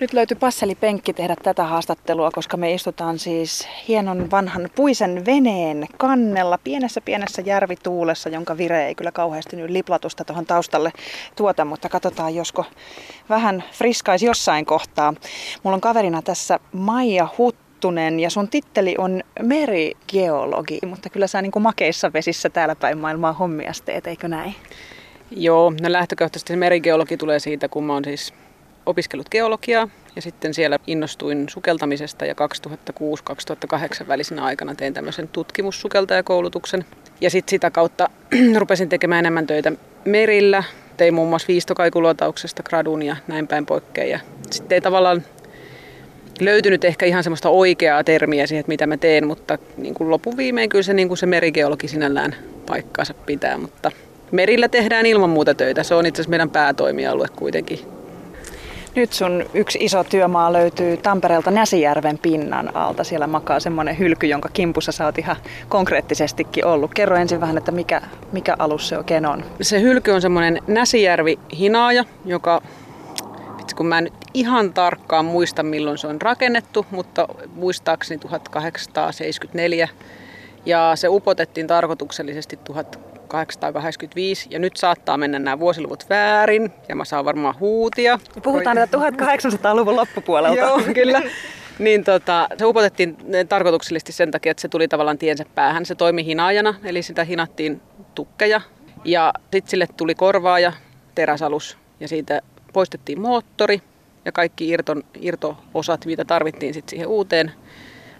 Nyt 0.00 0.12
löytyi 0.12 0.36
passelipenkki 0.36 1.12
tehdä 1.12 1.36
tätä 1.42 1.64
haastattelua, 1.64 2.30
koska 2.30 2.56
me 2.56 2.74
istutaan 2.74 3.18
siis 3.18 3.68
hienon 3.88 4.30
vanhan 4.30 4.70
puisen 4.74 5.26
veneen 5.26 5.86
kannella 5.96 6.58
pienessä 6.64 7.00
pienessä 7.00 7.42
järvituulessa, 7.42 8.28
jonka 8.28 8.56
vire 8.56 8.86
ei 8.86 8.94
kyllä 8.94 9.12
kauheasti 9.12 9.56
nyt 9.56 9.70
liplatusta 9.70 10.24
tuohon 10.24 10.46
taustalle 10.46 10.92
tuota, 11.36 11.64
mutta 11.64 11.88
katsotaan 11.88 12.34
josko 12.34 12.64
vähän 13.28 13.64
friskaisi 13.72 14.26
jossain 14.26 14.66
kohtaa. 14.66 15.14
Mulla 15.62 15.74
on 15.74 15.80
kaverina 15.80 16.22
tässä 16.22 16.58
Maija 16.72 17.28
Huttunen 17.38 18.20
ja 18.20 18.30
sun 18.30 18.48
titteli 18.48 18.94
on 18.98 19.20
merigeologi, 19.42 20.78
mutta 20.86 21.10
kyllä 21.10 21.26
sä 21.26 21.42
niin 21.42 21.52
kuin 21.52 21.62
makeissa 21.62 22.12
vesissä 22.12 22.50
täällä 22.50 22.76
päin 22.76 22.98
maailmaa 22.98 23.32
hommia 23.32 23.72
teet, 23.84 24.06
eikö 24.06 24.28
näin? 24.28 24.54
Joo, 25.30 25.72
no 25.82 25.92
lähtökohtaisesti 25.92 26.56
merigeologi 26.56 27.16
tulee 27.16 27.38
siitä, 27.38 27.68
kun 27.68 27.84
mä 27.84 27.92
oon 27.92 28.04
siis 28.04 28.34
opiskellut 28.90 29.28
geologiaa 29.30 29.88
ja 30.16 30.22
sitten 30.22 30.54
siellä 30.54 30.78
innostuin 30.86 31.48
sukeltamisesta 31.48 32.24
ja 32.24 32.34
2006-2008 34.04 34.08
välisenä 34.08 34.44
aikana 34.44 34.74
tein 34.74 34.94
tämmöisen 34.94 35.28
tutkimussukeltajakoulutuksen. 35.28 36.84
Ja 37.20 37.30
sitten 37.30 37.50
sitä 37.50 37.70
kautta 37.70 38.10
rupesin 38.58 38.88
tekemään 38.88 39.18
enemmän 39.18 39.46
töitä 39.46 39.72
merillä. 40.04 40.64
Tein 40.96 41.14
muun 41.14 41.28
muassa 41.28 41.48
viistokaikuluotauksesta 41.48 42.62
gradun 42.62 43.02
ja 43.02 43.16
näin 43.28 43.48
päin 43.48 43.66
poikkeen. 43.66 44.20
Sitten 44.50 44.76
ei 44.76 44.80
tavallaan 44.80 45.24
löytynyt 46.40 46.84
ehkä 46.84 47.06
ihan 47.06 47.22
semmoista 47.22 47.48
oikeaa 47.48 48.04
termiä 48.04 48.46
siihen, 48.46 48.60
että 48.60 48.72
mitä 48.72 48.86
mä 48.86 48.96
teen, 48.96 49.26
mutta 49.26 49.58
niin 49.76 49.94
kuin 49.94 50.10
lopun 50.10 50.36
viimein 50.36 50.68
kyllä 50.68 50.82
se, 50.82 50.94
niin 50.94 51.08
kuin 51.08 51.18
se 51.18 51.26
merigeologi 51.26 51.88
sinällään 51.88 52.34
paikkaansa 52.66 53.14
pitää. 53.14 53.58
Mutta 53.58 53.90
merillä 54.30 54.68
tehdään 54.68 55.06
ilman 55.06 55.30
muuta 55.30 55.54
töitä. 55.54 55.82
Se 55.82 55.94
on 55.94 56.06
itse 56.06 56.22
asiassa 56.22 56.30
meidän 56.30 56.50
päätoimialue 56.50 57.26
kuitenkin 57.36 57.99
nyt 58.94 59.12
sun 59.12 59.44
yksi 59.54 59.78
iso 59.80 60.04
työmaa 60.04 60.52
löytyy 60.52 60.96
Tampereelta 60.96 61.50
Näsijärven 61.50 62.18
pinnan 62.18 62.76
alta. 62.76 63.04
Siellä 63.04 63.26
makaa 63.26 63.60
semmoinen 63.60 63.98
hylky, 63.98 64.26
jonka 64.26 64.48
kimpussa 64.52 64.92
sä 64.92 65.04
oot 65.04 65.18
ihan 65.18 65.36
konkreettisestikin 65.68 66.66
ollut. 66.66 66.94
Kerro 66.94 67.16
ensin 67.16 67.40
vähän, 67.40 67.58
että 67.58 67.72
mikä, 67.72 68.02
mikä 68.32 68.56
alus 68.58 68.88
se 68.88 68.98
oikein 68.98 69.26
on. 69.26 69.44
Se 69.60 69.80
hylky 69.80 70.10
on 70.10 70.20
semmoinen 70.20 70.58
Näsijärvi 70.66 71.38
hinaaja, 71.58 72.04
joka 72.24 72.62
kun 73.80 73.86
mä 73.86 73.98
en 73.98 74.04
nyt 74.04 74.14
ihan 74.34 74.72
tarkkaan 74.72 75.24
muista 75.24 75.62
milloin 75.62 75.98
se 75.98 76.06
on 76.06 76.22
rakennettu, 76.22 76.86
mutta 76.90 77.28
muistaakseni 77.54 78.18
1874. 78.18 79.88
Ja 80.66 80.92
se 80.94 81.08
upotettiin 81.08 81.66
tarkoituksellisesti 81.66 82.58
1885 83.30 84.48
ja 84.50 84.58
nyt 84.58 84.76
saattaa 84.76 85.16
mennä 85.16 85.38
nämä 85.38 85.58
vuosiluvut 85.58 86.06
väärin 86.10 86.72
ja 86.88 86.96
mä 86.96 87.04
saan 87.04 87.24
varmaan 87.24 87.54
huutia. 87.60 88.18
Puhutaan 88.42 88.76
näitä 88.76 88.98
1800-luvun 88.98 89.96
loppupuolelta. 89.96 90.58
Joo, 90.58 90.80
kyllä. 90.94 91.22
Niin 91.78 92.04
tota, 92.04 92.48
se 92.58 92.64
upotettiin 92.64 93.16
tarkoituksellisesti 93.48 94.12
sen 94.12 94.30
takia, 94.30 94.50
että 94.50 94.60
se 94.60 94.68
tuli 94.68 94.88
tavallaan 94.88 95.18
tiensä 95.18 95.44
päähän. 95.54 95.86
Se 95.86 95.94
toimi 95.94 96.24
hinaajana, 96.24 96.74
eli 96.84 97.02
sitä 97.02 97.24
hinattiin 97.24 97.80
tukkeja. 98.14 98.60
Ja 99.04 99.32
sitten 99.40 99.70
sille 99.70 99.86
tuli 99.96 100.14
korvaaja, 100.14 100.72
teräsalus, 101.14 101.78
ja 102.00 102.08
siitä 102.08 102.40
poistettiin 102.72 103.20
moottori 103.20 103.82
ja 104.24 104.32
kaikki 104.32 104.68
irton, 104.68 105.02
irto-osat, 105.20 106.06
mitä 106.06 106.24
tarvittiin 106.24 106.74
sitten 106.74 106.90
siihen 106.90 107.08
uuteen, 107.08 107.52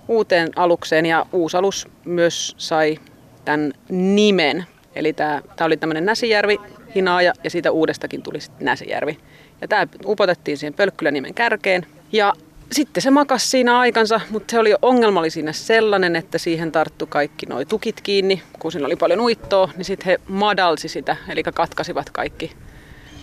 uuteen 0.09 0.49
alukseen. 0.57 1.07
Ja 1.07 1.27
uusi 1.33 1.57
alus 1.57 1.89
myös 2.05 2.55
sai 2.59 2.99
tämän 3.45 3.73
nimen. 3.89 4.67
Eli 4.95 5.13
tämä, 5.13 5.43
tämä 5.57 5.67
oli 5.67 5.77
tämmöinen 5.77 6.07
Näsijärvi 6.07 6.59
hinaaja 6.95 7.33
ja 7.45 7.51
siitä 7.51 7.71
uudestakin 7.71 8.23
tuli 8.23 8.41
sitten 8.41 8.65
Näsijärvi. 8.65 9.19
Ja 9.61 9.69
tämä 9.69 9.87
upotettiin 10.07 10.59
siihen 10.59 10.75
Pölkkylänimen 10.75 11.35
kärkeen. 11.35 11.87
Ja 12.13 12.33
sitten 12.73 13.03
se 13.03 13.11
makas 13.11 13.51
siinä 13.51 13.79
aikansa, 13.79 14.21
mutta 14.31 14.51
se 14.51 14.59
oli 14.59 14.75
ongelma 14.83 15.21
oli 15.21 15.31
siinä 15.31 15.53
sellainen, 15.53 16.17
että 16.17 16.39
siihen 16.39 16.73
tarttu 16.73 17.07
kaikki 17.07 17.47
nuo 17.47 17.65
tukit 17.65 18.01
kiinni. 18.01 18.43
Kun 18.59 18.73
siinä 18.73 18.87
oli 18.87 18.97
paljon 18.97 19.21
uittoa, 19.21 19.71
niin 19.77 19.85
sitten 19.85 20.07
he 20.07 20.21
madalsi 20.29 20.89
sitä, 20.89 21.17
eli 21.29 21.43
katkasivat 21.43 22.11
kaikki 22.11 22.53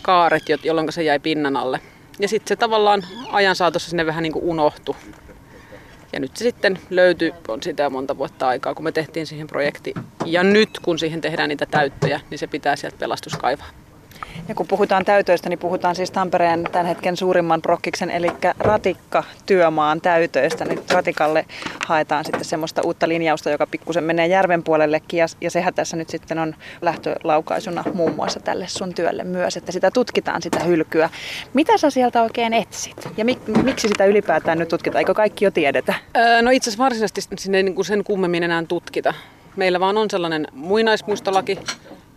kaaret, 0.02 0.44
jolloin 0.64 0.92
se 0.92 1.04
jäi 1.04 1.20
pinnan 1.20 1.58
alle. 1.58 1.80
Ja 2.20 2.28
sitten 2.28 2.48
se 2.48 2.56
tavallaan 2.56 3.04
ajan 3.32 3.56
saatossa 3.56 3.90
sinne 3.90 4.06
vähän 4.06 4.24
niin 4.24 4.34
kuin 4.34 4.46
unohtui. 4.46 4.96
Ja 6.18 6.22
nyt 6.22 6.38
se 6.38 6.44
sitten 6.44 6.80
löytyi, 6.90 7.34
on 7.48 7.64
sitä 7.64 7.90
monta 7.90 8.18
vuotta 8.18 8.48
aikaa, 8.48 8.76
kun 8.76 8.84
me 8.84 8.92
tehtiin 8.92 9.28
siihen 9.28 9.48
projekti. 9.48 9.94
Ja 10.26 10.44
nyt 10.44 10.70
kun 10.82 11.00
siihen 11.00 11.22
tehdään 11.22 11.50
niitä 11.50 11.66
täyttöjä, 11.66 12.20
niin 12.30 12.40
se 12.40 12.48
pitää 12.48 12.76
sieltä 12.76 12.98
pelastuskaivaa. 12.98 13.68
Ja 14.48 14.56
kun 14.56 14.68
puhutaan 14.68 15.06
täytöistä, 15.06 15.50
niin 15.50 15.60
puhutaan 15.60 15.96
siis 15.96 16.12
Tampereen 16.12 16.64
tämän 16.72 16.86
hetken 16.86 17.18
suurimman 17.18 17.62
prokkiksen, 17.62 18.10
eli 18.10 18.28
ratikka-työmaan 18.60 20.02
täytöistä. 20.02 20.66
Niin 20.66 20.80
ratikalle 20.90 21.46
haetaan 21.88 22.26
sitten 22.26 22.46
semmoista 22.46 22.82
uutta 22.82 23.08
linjausta, 23.08 23.50
joka 23.50 23.68
pikkusen 23.68 24.04
menee 24.04 24.28
järven 24.28 24.64
puolellekin. 24.64 25.18
Ja, 25.18 25.26
ja 25.42 25.52
sehän 25.52 25.74
tässä 25.74 25.98
nyt 25.98 26.10
sitten 26.10 26.40
on 26.40 26.56
lähtölaukaisuna 26.82 27.84
muun 27.94 28.16
muassa 28.16 28.40
tälle 28.40 28.68
sun 28.68 28.94
työlle 28.94 29.24
myös, 29.24 29.58
että 29.58 29.72
sitä 29.72 29.92
tutkitaan 29.92 30.42
sitä 30.42 30.60
hylkyä. 30.60 31.10
Mitä 31.54 31.78
sä 31.78 31.90
sieltä 31.90 32.22
oikein 32.22 32.54
etsit? 32.54 33.10
Ja 33.18 33.26
mik, 33.26 33.40
miksi 33.64 33.88
sitä 33.88 34.06
ylipäätään 34.06 34.58
nyt 34.58 34.70
tutkitaan? 34.70 35.00
Eikö 35.00 35.14
kaikki 35.14 35.46
jo 35.46 35.52
tiedetä? 35.52 35.94
Öö, 36.18 36.42
no 36.42 36.52
itse 36.52 36.70
asiassa 36.70 36.84
varsinaisesti 36.84 37.22
sinne 37.38 37.64
niin 37.64 37.76
kuin 37.76 37.86
sen 37.86 38.04
kummemmin 38.04 38.44
enää 38.44 38.64
tutkita. 38.68 39.14
Meillä 39.56 39.80
vaan 39.80 39.98
on 39.98 40.10
sellainen 40.10 40.48
muinaismuistolaki, 40.52 41.60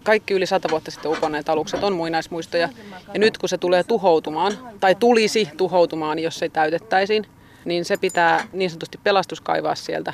kaikki 0.04 0.34
yli 0.34 0.46
sata 0.46 0.68
vuotta 0.70 0.90
sitten 0.90 1.10
uponneet 1.10 1.48
alukset 1.48 1.84
on 1.84 1.92
muinaismuistoja. 1.92 2.68
Ja 3.14 3.20
nyt 3.20 3.38
kun 3.38 3.48
se 3.48 3.58
tulee 3.58 3.84
tuhoutumaan, 3.84 4.52
tai 4.80 4.94
tulisi 4.94 5.48
tuhoutumaan, 5.56 6.18
jos 6.18 6.38
se 6.38 6.48
täytettäisiin, 6.48 7.26
niin 7.64 7.84
se 7.84 7.96
pitää 7.96 8.48
niin 8.52 8.70
sanotusti 8.70 8.98
pelastuskaivaa 9.04 9.74
sieltä 9.74 10.12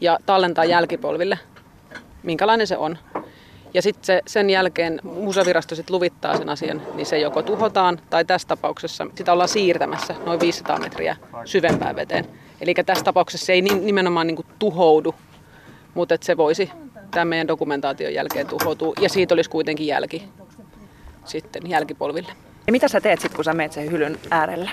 ja 0.00 0.18
tallentaa 0.26 0.64
jälkipolville, 0.64 1.38
minkälainen 2.22 2.66
se 2.66 2.76
on. 2.76 2.98
Ja 3.74 3.82
sitten 3.82 4.04
se, 4.04 4.22
sen 4.26 4.50
jälkeen 4.50 5.00
musavirasto 5.02 5.74
sit 5.74 5.90
luvittaa 5.90 6.36
sen 6.36 6.48
asian, 6.48 6.82
niin 6.94 7.06
se 7.06 7.18
joko 7.18 7.42
tuhotaan 7.42 8.00
tai 8.10 8.24
tässä 8.24 8.48
tapauksessa 8.48 9.06
sitä 9.14 9.32
ollaan 9.32 9.48
siirtämässä 9.48 10.14
noin 10.26 10.40
500 10.40 10.78
metriä 10.78 11.16
syvempään 11.44 11.96
veteen. 11.96 12.28
Eli 12.60 12.74
tässä 12.86 13.04
tapauksessa 13.04 13.46
se 13.46 13.52
ei 13.52 13.62
nimenomaan 13.62 14.26
niin 14.26 14.46
tuhoudu, 14.58 15.14
mutta 15.94 16.16
se 16.20 16.36
voisi 16.36 16.70
tämän 17.14 17.28
meidän 17.28 17.48
dokumentaation 17.48 18.14
jälkeen 18.14 18.46
tuhoutuu 18.46 18.94
ja 19.00 19.08
siitä 19.08 19.34
olisi 19.34 19.50
kuitenkin 19.50 19.86
jälki 19.86 20.28
sitten 21.24 21.70
jälkipolville. 21.70 22.32
Ja 22.66 22.72
mitä 22.72 22.88
sä 22.88 23.00
teet 23.00 23.20
sitten, 23.20 23.36
kun 23.36 23.44
sä 23.44 23.54
menet 23.54 23.72
sen 23.72 23.90
hylyn 23.90 24.18
äärellä? 24.30 24.70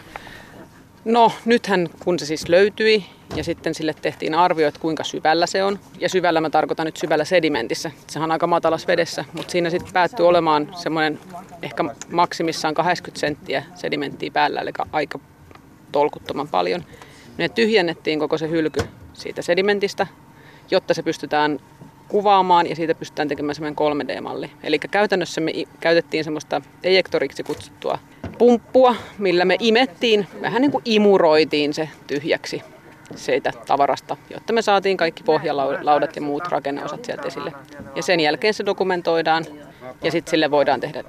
No 1.05 1.31
nythän 1.45 1.89
kun 1.99 2.19
se 2.19 2.25
siis 2.25 2.49
löytyi 2.49 3.05
ja 3.35 3.43
sitten 3.43 3.75
sille 3.75 3.93
tehtiin 4.01 4.35
arvio, 4.35 4.67
että 4.67 4.79
kuinka 4.79 5.03
syvällä 5.03 5.45
se 5.45 5.63
on. 5.63 5.79
Ja 5.99 6.09
syvällä 6.09 6.41
mä 6.41 6.49
tarkoitan 6.49 6.85
nyt 6.85 6.97
syvällä 6.97 7.25
sedimentissä. 7.25 7.91
Sehän 8.07 8.27
on 8.27 8.31
aika 8.31 8.47
matalas 8.47 8.87
vedessä, 8.87 9.25
mutta 9.33 9.51
siinä 9.51 9.69
sitten 9.69 9.93
päättyy 9.93 10.27
olemaan 10.27 10.69
semmoinen 10.75 11.19
ehkä 11.61 11.83
maksimissaan 12.11 12.73
80 12.73 13.19
senttiä 13.19 13.63
sedimenttiä 13.75 14.31
päällä, 14.31 14.61
eli 14.61 14.71
aika 14.91 15.19
tolkuttoman 15.91 16.47
paljon. 16.47 16.83
Ne 17.37 17.49
tyhjennettiin 17.49 18.19
koko 18.19 18.37
se 18.37 18.49
hylky 18.49 18.79
siitä 19.13 19.41
sedimentistä, 19.41 20.07
jotta 20.71 20.93
se 20.93 21.03
pystytään 21.03 21.59
kuvaamaan 22.11 22.69
ja 22.69 22.75
siitä 22.75 22.95
pystytään 22.95 23.27
tekemään 23.27 23.55
semmoinen 23.55 24.17
3D-malli. 24.17 24.51
Eli 24.63 24.79
käytännössä 24.79 25.41
me 25.41 25.51
käytettiin 25.79 26.23
semmoista 26.23 26.61
ejektoriksi 26.83 27.43
kutsuttua 27.43 27.99
pumppua, 28.37 28.95
millä 29.17 29.45
me 29.45 29.55
imettiin, 29.59 30.27
vähän 30.41 30.61
niin 30.61 30.71
kuin 30.71 30.81
imuroitiin 30.85 31.73
se 31.73 31.89
tyhjäksi 32.07 32.61
siitä 33.15 33.51
tavarasta, 33.67 34.17
jotta 34.29 34.53
me 34.53 34.61
saatiin 34.61 34.97
kaikki 34.97 35.23
pohjalaudat 35.23 36.15
ja 36.15 36.21
muut 36.21 36.47
rakenneosat 36.47 37.05
sieltä 37.05 37.27
esille. 37.27 37.53
Ja 37.95 38.03
sen 38.03 38.19
jälkeen 38.19 38.53
se 38.53 38.65
dokumentoidaan 38.65 39.45
ja 40.03 40.11
sitten 40.11 40.31
sille 40.31 40.51
voidaan 40.51 40.79
tehdä 40.79 41.03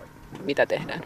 mitä 0.44 0.66
tehdään. 0.66 1.00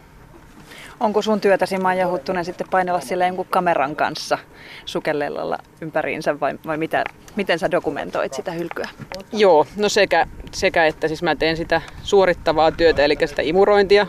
Onko 0.99 1.21
sun 1.21 1.41
työtäsi 1.41 1.77
Maija 1.77 2.07
Huttunen 2.07 2.45
sitten 2.45 2.67
painella 2.71 2.99
sillä 2.99 3.27
jonkun 3.27 3.45
kameran 3.49 3.95
kanssa 3.95 4.37
sukellella 4.85 5.57
ympäriinsä 5.81 6.39
vai, 6.39 6.59
vai 6.65 6.77
mitä, 6.77 7.03
miten 7.35 7.59
sä 7.59 7.71
dokumentoit 7.71 8.33
sitä 8.33 8.51
hylkyä? 8.51 8.89
Joo, 9.33 9.67
no 9.75 9.89
sekä, 9.89 10.27
sekä 10.51 10.85
että 10.85 11.07
siis 11.07 11.23
mä 11.23 11.35
teen 11.35 11.57
sitä 11.57 11.81
suorittavaa 12.03 12.71
työtä, 12.71 13.05
eli 13.05 13.15
sitä 13.25 13.41
imurointia 13.41 14.07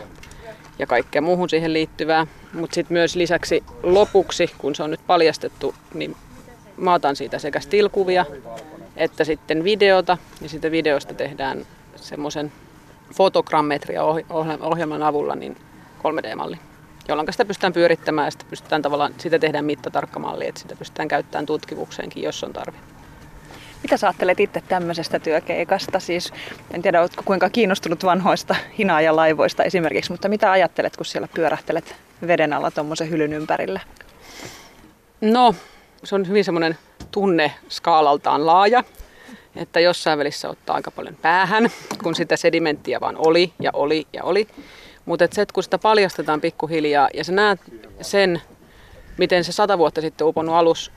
ja 0.79 0.87
kaikkea 0.87 1.21
muuhun 1.21 1.49
siihen 1.49 1.73
liittyvää. 1.73 2.27
Mutta 2.53 2.75
sitten 2.75 2.95
myös 2.95 3.15
lisäksi 3.15 3.63
lopuksi, 3.83 4.51
kun 4.57 4.75
se 4.75 4.83
on 4.83 4.91
nyt 4.91 5.07
paljastettu, 5.07 5.75
niin 5.93 6.15
mä 6.77 6.93
otan 6.93 7.15
siitä 7.15 7.39
sekä 7.39 7.59
stilkuvia 7.59 8.25
että 8.95 9.23
sitten 9.23 9.63
videota. 9.63 10.17
Ja 10.41 10.49
siitä 10.49 10.71
videosta 10.71 11.13
tehdään 11.13 11.65
semmoisen 11.95 12.51
fotogrammetria 13.15 14.03
ohjelman 14.59 15.03
avulla 15.03 15.35
niin 15.35 15.57
3D-malli 16.03 16.57
jolloin 17.09 17.31
sitä 17.31 17.45
pystytään 17.45 17.73
pyörittämään 17.73 18.27
ja 18.27 18.31
sitä 18.31 18.45
pystytään 18.49 18.81
tavallaan, 18.81 19.13
sitä 19.17 19.39
tehdään 19.39 19.65
mittatarkka 19.65 20.19
malli, 20.19 20.47
että 20.47 20.61
sitä 20.61 20.75
pystytään 20.75 21.07
käyttämään 21.07 21.45
tutkimukseenkin, 21.45 22.23
jos 22.23 22.43
on 22.43 22.53
tarve. 22.53 22.77
Mitä 23.83 23.97
sä 23.97 24.07
ajattelet 24.07 24.39
itse 24.39 24.63
tämmöisestä 24.67 25.19
työkeikasta? 25.19 25.99
Siis, 25.99 26.33
en 26.71 26.81
tiedä, 26.81 27.01
oletko 27.01 27.23
kuinka 27.25 27.49
kiinnostunut 27.49 28.03
vanhoista 28.03 28.55
hinaajalaivoista 28.77 29.63
esimerkiksi, 29.63 30.11
mutta 30.11 30.29
mitä 30.29 30.51
ajattelet, 30.51 30.97
kun 30.97 31.05
siellä 31.05 31.27
pyörähtelet 31.33 31.95
veden 32.27 32.53
alla 32.53 32.71
tuommoisen 32.71 33.09
hylyn 33.09 33.33
ympärillä? 33.33 33.79
No, 35.21 35.55
se 36.03 36.15
on 36.15 36.27
hyvin 36.27 36.43
semmoinen 36.43 36.77
tunne 37.11 37.51
skaalaltaan 37.69 38.45
laaja, 38.45 38.83
että 39.55 39.79
jossain 39.79 40.19
välissä 40.19 40.49
ottaa 40.49 40.75
aika 40.75 40.91
paljon 40.91 41.15
päähän, 41.21 41.69
kun 42.03 42.15
sitä 42.15 42.37
sedimenttiä 42.37 42.99
vaan 42.99 43.15
oli 43.17 43.53
ja 43.59 43.71
oli 43.73 44.07
ja 44.13 44.23
oli. 44.23 44.47
Mutta 45.09 45.27
se, 45.31 45.45
kun 45.53 45.63
sitä 45.63 45.77
paljastetaan 45.77 46.41
pikkuhiljaa 46.41 47.09
ja 47.13 47.23
sä 47.23 47.31
näet 47.31 47.59
sen, 48.01 48.41
miten 49.17 49.43
se 49.43 49.51
sata 49.51 49.77
vuotta 49.77 50.01
sitten 50.01 50.27
uponnut 50.27 50.55
alus 50.55 50.91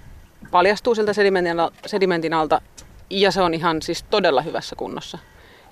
paljastuu 0.51 0.95
sieltä 0.95 1.13
sedimentin 1.87 2.35
alta 2.35 2.61
ja 3.11 3.31
se 3.31 3.43
on 3.43 3.55
ihan 3.55 3.83
siis 3.83 4.03
todella 4.03 4.43
hyvässä 4.43 4.77
kunnossa. 4.77 5.19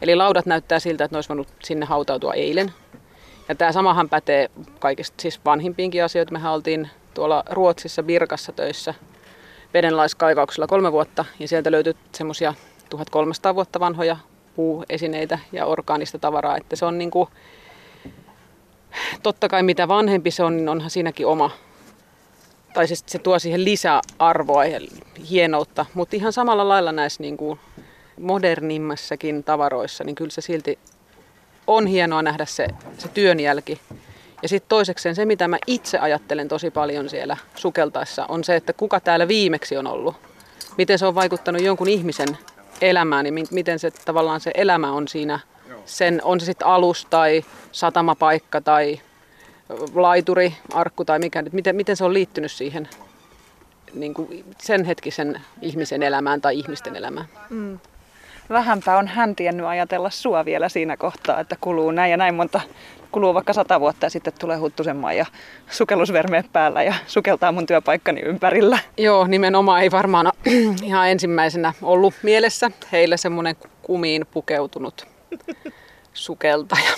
Eli 0.02 0.16
laudat 0.16 0.46
näyttää 0.46 0.78
siltä, 0.78 1.04
että 1.04 1.14
ne 1.14 1.16
olisi 1.16 1.28
voinut 1.28 1.48
sinne 1.64 1.86
hautautua 1.86 2.34
eilen. 2.34 2.72
Ja 3.48 3.54
tämä 3.54 3.72
samahan 3.72 4.08
pätee 4.08 4.50
kaikista 4.78 5.22
siis 5.22 5.40
vanhimpiinkin 5.44 6.04
asioita. 6.04 6.32
Mehän 6.32 6.52
oltiin 6.52 6.90
tuolla 7.14 7.44
Ruotsissa 7.50 8.02
Birkassa 8.02 8.52
töissä 8.52 8.94
vedenlaiskaivauksella 9.74 10.66
kolme 10.66 10.92
vuotta 10.92 11.24
ja 11.38 11.48
sieltä 11.48 11.70
löytyi 11.70 11.94
semmoisia 12.12 12.54
1300 12.90 13.54
vuotta 13.54 13.80
vanhoja 13.80 14.16
puuesineitä 14.56 15.38
ja 15.52 15.66
orgaanista 15.66 16.18
tavaraa, 16.18 16.56
että 16.56 16.76
se 16.76 16.84
on 16.84 16.98
niin 16.98 17.10
kuin, 17.10 17.28
totta 19.22 19.48
kai 19.48 19.62
mitä 19.62 19.88
vanhempi 19.88 20.30
se 20.30 20.42
on, 20.42 20.56
niin 20.56 20.68
onhan 20.68 20.90
siinäkin 20.90 21.26
oma, 21.26 21.50
tai 22.74 22.86
siis 22.86 23.04
se 23.06 23.18
tuo 23.18 23.38
siihen 23.38 23.64
lisäarvoa 23.64 24.64
ja 24.64 24.80
hienoutta, 25.30 25.86
mutta 25.94 26.16
ihan 26.16 26.32
samalla 26.32 26.68
lailla 26.68 26.92
näissä 26.92 27.22
niin 27.22 27.36
kuin 27.36 27.60
modernimmassakin 28.20 29.44
tavaroissa, 29.44 30.04
niin 30.04 30.14
kyllä 30.14 30.30
se 30.30 30.40
silti 30.40 30.78
on 31.66 31.86
hienoa 31.86 32.22
nähdä 32.22 32.44
se, 32.44 32.66
se 32.98 33.08
työnjälki. 33.08 33.80
Ja 34.42 34.48
sitten 34.48 34.68
toisekseen 34.68 35.14
se, 35.14 35.24
mitä 35.24 35.48
mä 35.48 35.58
itse 35.66 35.98
ajattelen 35.98 36.48
tosi 36.48 36.70
paljon 36.70 37.08
siellä 37.08 37.36
sukeltaessa, 37.54 38.26
on 38.28 38.44
se, 38.44 38.56
että 38.56 38.72
kuka 38.72 39.00
täällä 39.00 39.28
viimeksi 39.28 39.76
on 39.76 39.86
ollut. 39.86 40.16
Miten 40.78 40.98
se 40.98 41.06
on 41.06 41.14
vaikuttanut 41.14 41.62
jonkun 41.62 41.88
ihmisen 41.88 42.38
elämään, 42.80 43.24
niin 43.24 43.46
miten 43.50 43.78
se 43.78 43.90
tavallaan 43.90 44.40
se 44.40 44.50
elämä 44.54 44.92
on 44.92 45.08
siinä, 45.08 45.40
sen, 45.90 46.20
on 46.24 46.40
se 46.40 46.46
sitten 46.46 46.66
alus 46.66 47.06
tai 47.10 47.44
satamapaikka 47.72 48.60
tai 48.60 49.00
laituri, 49.94 50.54
arkku 50.74 51.04
tai 51.04 51.18
mikä, 51.18 51.44
miten, 51.52 51.76
miten 51.76 51.96
se 51.96 52.04
on 52.04 52.14
liittynyt 52.14 52.52
siihen 52.52 52.88
niin 53.94 54.14
kuin 54.14 54.44
sen 54.58 54.84
hetkisen 54.84 55.40
ihmisen 55.62 56.02
elämään 56.02 56.40
tai 56.40 56.58
ihmisten 56.58 56.96
elämään. 56.96 57.26
Mm. 57.50 57.78
Vähänpä 58.50 58.96
on 58.96 59.08
hän 59.08 59.36
tiennyt 59.36 59.66
ajatella 59.66 60.10
sua 60.10 60.44
vielä 60.44 60.68
siinä 60.68 60.96
kohtaa, 60.96 61.40
että 61.40 61.56
kuluu 61.60 61.90
näin 61.90 62.10
ja 62.10 62.16
näin 62.16 62.34
monta, 62.34 62.60
kuluu 63.12 63.34
vaikka 63.34 63.52
sata 63.52 63.80
vuotta 63.80 64.06
ja 64.06 64.10
sitten 64.10 64.32
tulee 64.38 64.56
huttusemmaan 64.56 65.16
ja 65.16 65.26
sukellusvermeet 65.70 66.46
päällä 66.52 66.82
ja 66.82 66.94
sukeltaa 67.06 67.52
mun 67.52 67.66
työpaikkani 67.66 68.20
ympärillä. 68.20 68.78
Joo, 68.96 69.26
nimenomaan 69.26 69.82
ei 69.82 69.90
varmaan 69.90 70.32
ihan 70.82 71.08
ensimmäisenä 71.08 71.72
ollut 71.82 72.14
mielessä 72.22 72.70
heillä 72.92 73.16
semmoinen 73.16 73.56
kumiin 73.82 74.26
pukeutunut 74.30 75.06
sukeltaja. 76.14 76.92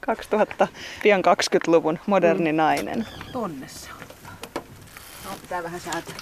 2000, 0.00 0.68
pian 1.02 1.20
20-luvun 1.20 1.98
moderni 2.06 2.52
mm. 2.52 2.56
nainen. 2.56 3.06
Tonne 3.32 3.68
se 3.68 3.88
on. 3.90 4.06
No, 5.24 5.30
pitää 5.40 5.62
vähän 5.62 5.80
säätää. 5.80 6.16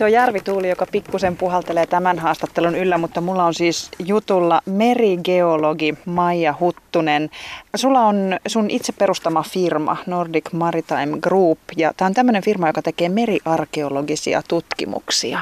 Se 0.00 0.04
on 0.04 0.12
Järvituuli, 0.12 0.68
joka 0.68 0.86
pikkusen 0.92 1.36
puhaltelee 1.36 1.86
tämän 1.86 2.18
haastattelun 2.18 2.74
yllä, 2.74 2.98
mutta 2.98 3.20
mulla 3.20 3.44
on 3.44 3.54
siis 3.54 3.88
jutulla 3.98 4.62
merigeologi 4.66 5.94
Maija 6.06 6.54
Huttunen. 6.60 7.30
Sulla 7.76 8.00
on 8.00 8.16
sun 8.48 8.70
itse 8.70 8.92
perustama 8.92 9.42
firma 9.42 9.96
Nordic 10.06 10.52
Maritime 10.52 11.18
Group 11.20 11.58
ja 11.76 11.92
tämä 11.96 12.06
on 12.06 12.14
tämmöinen 12.14 12.42
firma, 12.42 12.66
joka 12.66 12.82
tekee 12.82 13.08
meriarkeologisia 13.08 14.42
tutkimuksia. 14.48 15.40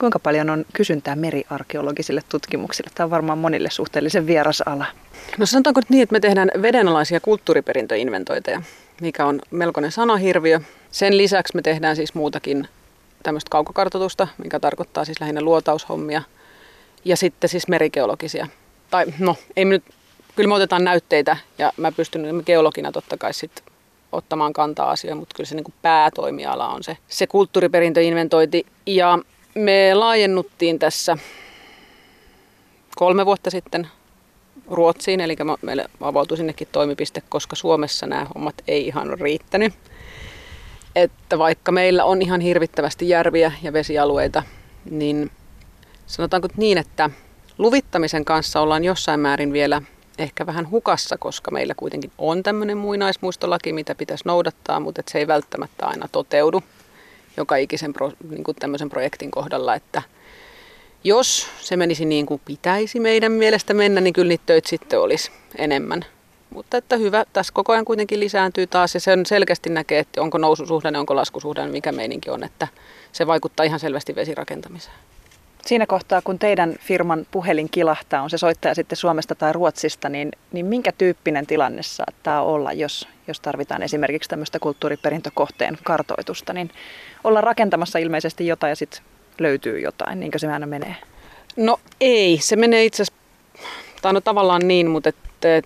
Kuinka 0.00 0.18
paljon 0.18 0.50
on 0.50 0.64
kysyntää 0.72 1.16
meriarkeologisille 1.16 2.20
tutkimuksille? 2.28 2.90
Tämä 2.94 3.04
on 3.04 3.10
varmaan 3.10 3.38
monille 3.38 3.70
suhteellisen 3.70 4.26
vieras 4.26 4.62
ala. 4.66 4.86
No 5.38 5.46
sanotaanko 5.46 5.80
nyt 5.80 5.90
niin, 5.90 6.02
että 6.02 6.12
me 6.12 6.20
tehdään 6.20 6.50
vedenalaisia 6.62 7.20
kulttuuriperintöinventointeja, 7.20 8.62
mikä 9.00 9.26
on 9.26 9.40
melkoinen 9.50 9.92
sanahirviö. 9.92 10.60
Sen 10.90 11.16
lisäksi 11.16 11.56
me 11.56 11.62
tehdään 11.62 11.96
siis 11.96 12.14
muutakin 12.14 12.68
tämmöistä 13.22 13.50
kaukokartoitusta, 13.50 14.28
mikä 14.42 14.60
tarkoittaa 14.60 15.04
siis 15.04 15.20
lähinnä 15.20 15.40
luotaushommia. 15.42 16.22
Ja 17.04 17.16
sitten 17.16 17.50
siis 17.50 17.68
merigeologisia. 17.68 18.46
Tai 18.90 19.06
no, 19.18 19.36
ei 19.56 19.64
me 19.64 19.70
nyt, 19.70 19.84
kyllä 20.36 20.48
me 20.48 20.54
otetaan 20.54 20.84
näytteitä 20.84 21.36
ja 21.58 21.72
mä 21.76 21.92
pystyn 21.92 22.42
geologina 22.46 22.92
totta 22.92 23.16
kai 23.16 23.34
sitten 23.34 23.64
ottamaan 24.12 24.52
kantaa 24.52 24.90
asioihin, 24.90 25.18
mutta 25.18 25.34
kyllä 25.36 25.48
se 25.48 25.54
niin 25.54 25.74
päätoimiala 25.82 26.68
on 26.68 26.82
se, 26.82 26.96
se 27.08 27.26
kulttuuriperintöinventointi. 27.26 28.66
Ja 28.86 29.18
me 29.54 29.94
laajennuttiin 29.94 30.78
tässä 30.78 31.16
kolme 32.96 33.26
vuotta 33.26 33.50
sitten 33.50 33.88
Ruotsiin, 34.70 35.20
eli 35.20 35.36
meille 35.62 35.86
avautui 36.00 36.36
sinnekin 36.36 36.68
toimipiste, 36.72 37.22
koska 37.28 37.56
Suomessa 37.56 38.06
nämä 38.06 38.26
hommat 38.34 38.54
ei 38.68 38.86
ihan 38.86 39.20
riittänyt. 39.20 39.74
Että 40.96 41.38
vaikka 41.38 41.72
meillä 41.72 42.04
on 42.04 42.22
ihan 42.22 42.40
hirvittävästi 42.40 43.08
järviä 43.08 43.52
ja 43.62 43.72
vesialueita, 43.72 44.42
niin 44.90 45.30
sanotaanko 46.06 46.48
niin, 46.56 46.78
että 46.78 47.10
luvittamisen 47.58 48.24
kanssa 48.24 48.60
ollaan 48.60 48.84
jossain 48.84 49.20
määrin 49.20 49.52
vielä 49.52 49.82
ehkä 50.18 50.46
vähän 50.46 50.70
hukassa, 50.70 51.18
koska 51.18 51.50
meillä 51.50 51.74
kuitenkin 51.76 52.12
on 52.18 52.42
tämmöinen 52.42 52.78
muinaismuistolaki, 52.78 53.72
mitä 53.72 53.94
pitäisi 53.94 54.24
noudattaa, 54.26 54.80
mutta 54.80 55.02
se 55.08 55.18
ei 55.18 55.26
välttämättä 55.26 55.86
aina 55.86 56.08
toteudu 56.12 56.62
joka 57.40 57.56
ikisen 57.56 57.92
pro, 57.92 58.12
niin 58.30 58.44
kuin 58.44 58.56
tämmöisen 58.56 58.88
projektin 58.88 59.30
kohdalla, 59.30 59.74
että 59.74 60.02
jos 61.04 61.46
se 61.60 61.76
menisi 61.76 62.04
niin 62.04 62.26
kuin 62.26 62.40
pitäisi 62.44 63.00
meidän 63.00 63.32
mielestä 63.32 63.74
mennä, 63.74 64.00
niin 64.00 64.12
kyllä 64.12 64.28
niitä 64.28 64.44
töitä 64.46 64.68
sitten 64.68 65.00
olisi 65.00 65.30
enemmän. 65.58 66.04
Mutta 66.50 66.76
että 66.76 66.96
hyvä, 66.96 67.24
tässä 67.32 67.52
koko 67.52 67.72
ajan 67.72 67.84
kuitenkin 67.84 68.20
lisääntyy 68.20 68.66
taas 68.66 68.94
ja 68.94 69.00
sen 69.00 69.26
selkeästi 69.26 69.70
näkee, 69.70 69.98
että 69.98 70.22
onko 70.22 70.38
noususuhdanne, 70.38 70.98
onko 70.98 71.16
laskusuhdanne, 71.16 71.72
mikä 71.72 71.92
meininki 71.92 72.30
on, 72.30 72.44
että 72.44 72.68
se 73.12 73.26
vaikuttaa 73.26 73.64
ihan 73.66 73.80
selvästi 73.80 74.14
vesirakentamiseen. 74.14 74.96
Siinä 75.66 75.86
kohtaa, 75.86 76.22
kun 76.22 76.38
teidän 76.38 76.74
firman 76.80 77.26
puhelin 77.30 77.70
kilahtaa, 77.70 78.22
on 78.22 78.30
se 78.30 78.38
soittaja 78.38 78.74
sitten 78.74 78.96
Suomesta 78.96 79.34
tai 79.34 79.52
Ruotsista, 79.52 80.08
niin, 80.08 80.32
niin 80.52 80.66
minkä 80.66 80.92
tyyppinen 80.92 81.46
tilanne 81.46 81.82
saattaa 81.82 82.42
olla, 82.42 82.72
jos, 82.72 83.08
jos 83.28 83.40
tarvitaan 83.40 83.82
esimerkiksi 83.82 84.30
tämmöistä 84.30 84.58
kulttuuriperintökohteen 84.58 85.78
kartoitusta, 85.84 86.52
niin 86.52 86.70
olla 87.24 87.40
rakentamassa 87.40 87.98
ilmeisesti 87.98 88.46
jotain 88.46 88.70
ja 88.70 88.76
sitten 88.76 89.02
löytyy 89.38 89.80
jotain, 89.80 90.20
niinkö 90.20 90.38
se 90.38 90.52
aina 90.52 90.66
menee? 90.66 90.96
No 91.56 91.80
ei, 92.00 92.38
se 92.42 92.56
menee 92.56 92.84
itse 92.84 93.02
asiassa, 93.02 93.22
tai 94.02 94.12
no 94.12 94.20
tavallaan 94.20 94.68
niin, 94.68 94.90
mutta 94.90 95.08
että, 95.08 95.62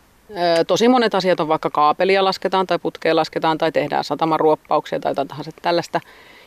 tosi 0.67 0.89
monet 0.89 1.15
asiat 1.15 1.41
on 1.41 1.49
vaikka 1.49 1.71
kaapelia 1.71 2.25
lasketaan 2.25 2.67
tai 2.67 2.79
putkea 2.79 3.17
lasketaan 3.17 3.59
tai 3.59 3.73
tehdään 3.73 4.05
sataman 4.05 4.41
tai 5.01 5.11
jotain 5.11 5.29
tahansa 5.29 5.51
tällaista. 5.63 6.01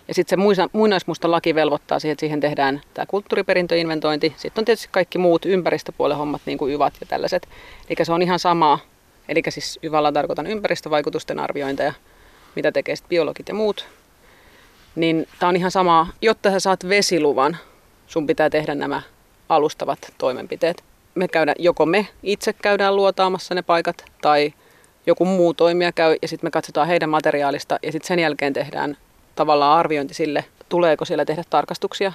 Ja 0.07 0.13
sitten 0.13 0.39
se 0.55 0.63
muinaismusta 0.73 1.31
laki 1.31 1.55
velvoittaa 1.55 1.99
siihen, 1.99 2.11
että 2.13 2.19
siihen 2.19 2.39
tehdään 2.39 2.81
tämä 2.93 3.05
kulttuuriperintöinventointi. 3.05 4.33
Sitten 4.37 4.61
on 4.61 4.65
tietysti 4.65 4.87
kaikki 4.91 5.17
muut 5.17 5.45
ympäristöpuolen 5.45 6.17
hommat, 6.17 6.41
niin 6.45 6.57
kuin 6.57 6.73
YVAT 6.73 6.93
ja 7.01 7.07
tällaiset. 7.07 7.49
Eli 7.89 8.05
se 8.05 8.13
on 8.13 8.21
ihan 8.21 8.39
sama. 8.39 8.79
Eli 9.29 9.41
siis 9.49 9.79
YVAlla 9.83 10.11
tarkoitan 10.11 10.47
ympäristövaikutusten 10.47 11.39
arviointeja, 11.39 11.93
mitä 12.55 12.71
tekee 12.71 12.95
sitten 12.95 13.09
biologit 13.09 13.47
ja 13.47 13.53
muut. 13.53 13.85
Niin 14.95 15.27
tämä 15.39 15.49
on 15.49 15.55
ihan 15.55 15.71
sama. 15.71 16.07
Jotta 16.21 16.51
sä 16.51 16.59
saat 16.59 16.89
vesiluvan, 16.89 17.57
sun 18.07 18.27
pitää 18.27 18.49
tehdä 18.49 18.75
nämä 18.75 19.01
alustavat 19.49 20.13
toimenpiteet. 20.17 20.83
Me 21.15 21.27
käydään, 21.27 21.55
joko 21.59 21.85
me 21.85 22.07
itse 22.23 22.53
käydään 22.53 22.95
luotaamassa 22.95 23.55
ne 23.55 23.61
paikat, 23.61 24.05
tai 24.21 24.53
joku 25.05 25.25
muu 25.25 25.53
toimija 25.53 25.91
käy, 25.91 26.15
ja 26.21 26.27
sitten 26.27 26.47
me 26.47 26.51
katsotaan 26.51 26.87
heidän 26.87 27.09
materiaalista, 27.09 27.79
ja 27.83 27.91
sitten 27.91 28.07
sen 28.07 28.19
jälkeen 28.19 28.53
tehdään 28.53 28.97
tavallaan 29.37 29.79
arviointi 29.79 30.13
sille, 30.13 30.45
tuleeko 30.69 31.05
siellä 31.05 31.25
tehdä 31.25 31.43
tarkastuksia. 31.49 32.11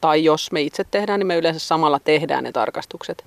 Tai 0.00 0.24
jos 0.24 0.52
me 0.52 0.60
itse 0.60 0.84
tehdään, 0.90 1.20
niin 1.20 1.26
me 1.26 1.36
yleensä 1.36 1.60
samalla 1.60 1.98
tehdään 1.98 2.44
ne 2.44 2.52
tarkastukset. 2.52 3.24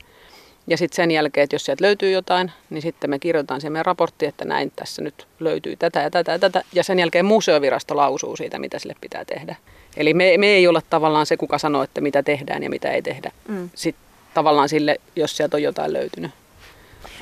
Ja 0.67 0.77
sitten 0.77 0.95
sen 0.95 1.11
jälkeen, 1.11 1.43
että 1.43 1.55
jos 1.55 1.65
sieltä 1.65 1.83
löytyy 1.83 2.11
jotain, 2.11 2.51
niin 2.69 2.81
sitten 2.81 3.09
me 3.09 3.19
kirjoitetaan 3.19 3.61
siihen 3.61 3.71
meidän 3.71 3.85
raportti, 3.85 4.25
että 4.25 4.45
näin 4.45 4.71
tässä 4.75 5.01
nyt 5.01 5.27
löytyy 5.39 5.75
tätä 5.75 6.01
ja 6.01 6.09
tätä 6.09 6.31
ja 6.31 6.39
tätä. 6.39 6.63
Ja 6.73 6.83
sen 6.83 6.99
jälkeen 6.99 7.25
museovirasto 7.25 7.95
lausuu 7.95 8.35
siitä, 8.35 8.59
mitä 8.59 8.79
sille 8.79 8.95
pitää 9.01 9.25
tehdä. 9.25 9.55
Eli 9.97 10.13
me, 10.13 10.37
me 10.37 10.47
ei 10.47 10.67
olla 10.67 10.81
tavallaan 10.89 11.25
se, 11.25 11.37
kuka 11.37 11.57
sanoo, 11.57 11.83
että 11.83 12.01
mitä 12.01 12.23
tehdään 12.23 12.63
ja 12.63 12.69
mitä 12.69 12.91
ei 12.91 13.01
tehdä. 13.01 13.31
Mm. 13.47 13.69
Sitten 13.75 14.05
tavallaan 14.33 14.69
sille, 14.69 14.97
jos 15.15 15.37
sieltä 15.37 15.57
on 15.57 15.63
jotain 15.63 15.93
löytynyt. 15.93 16.31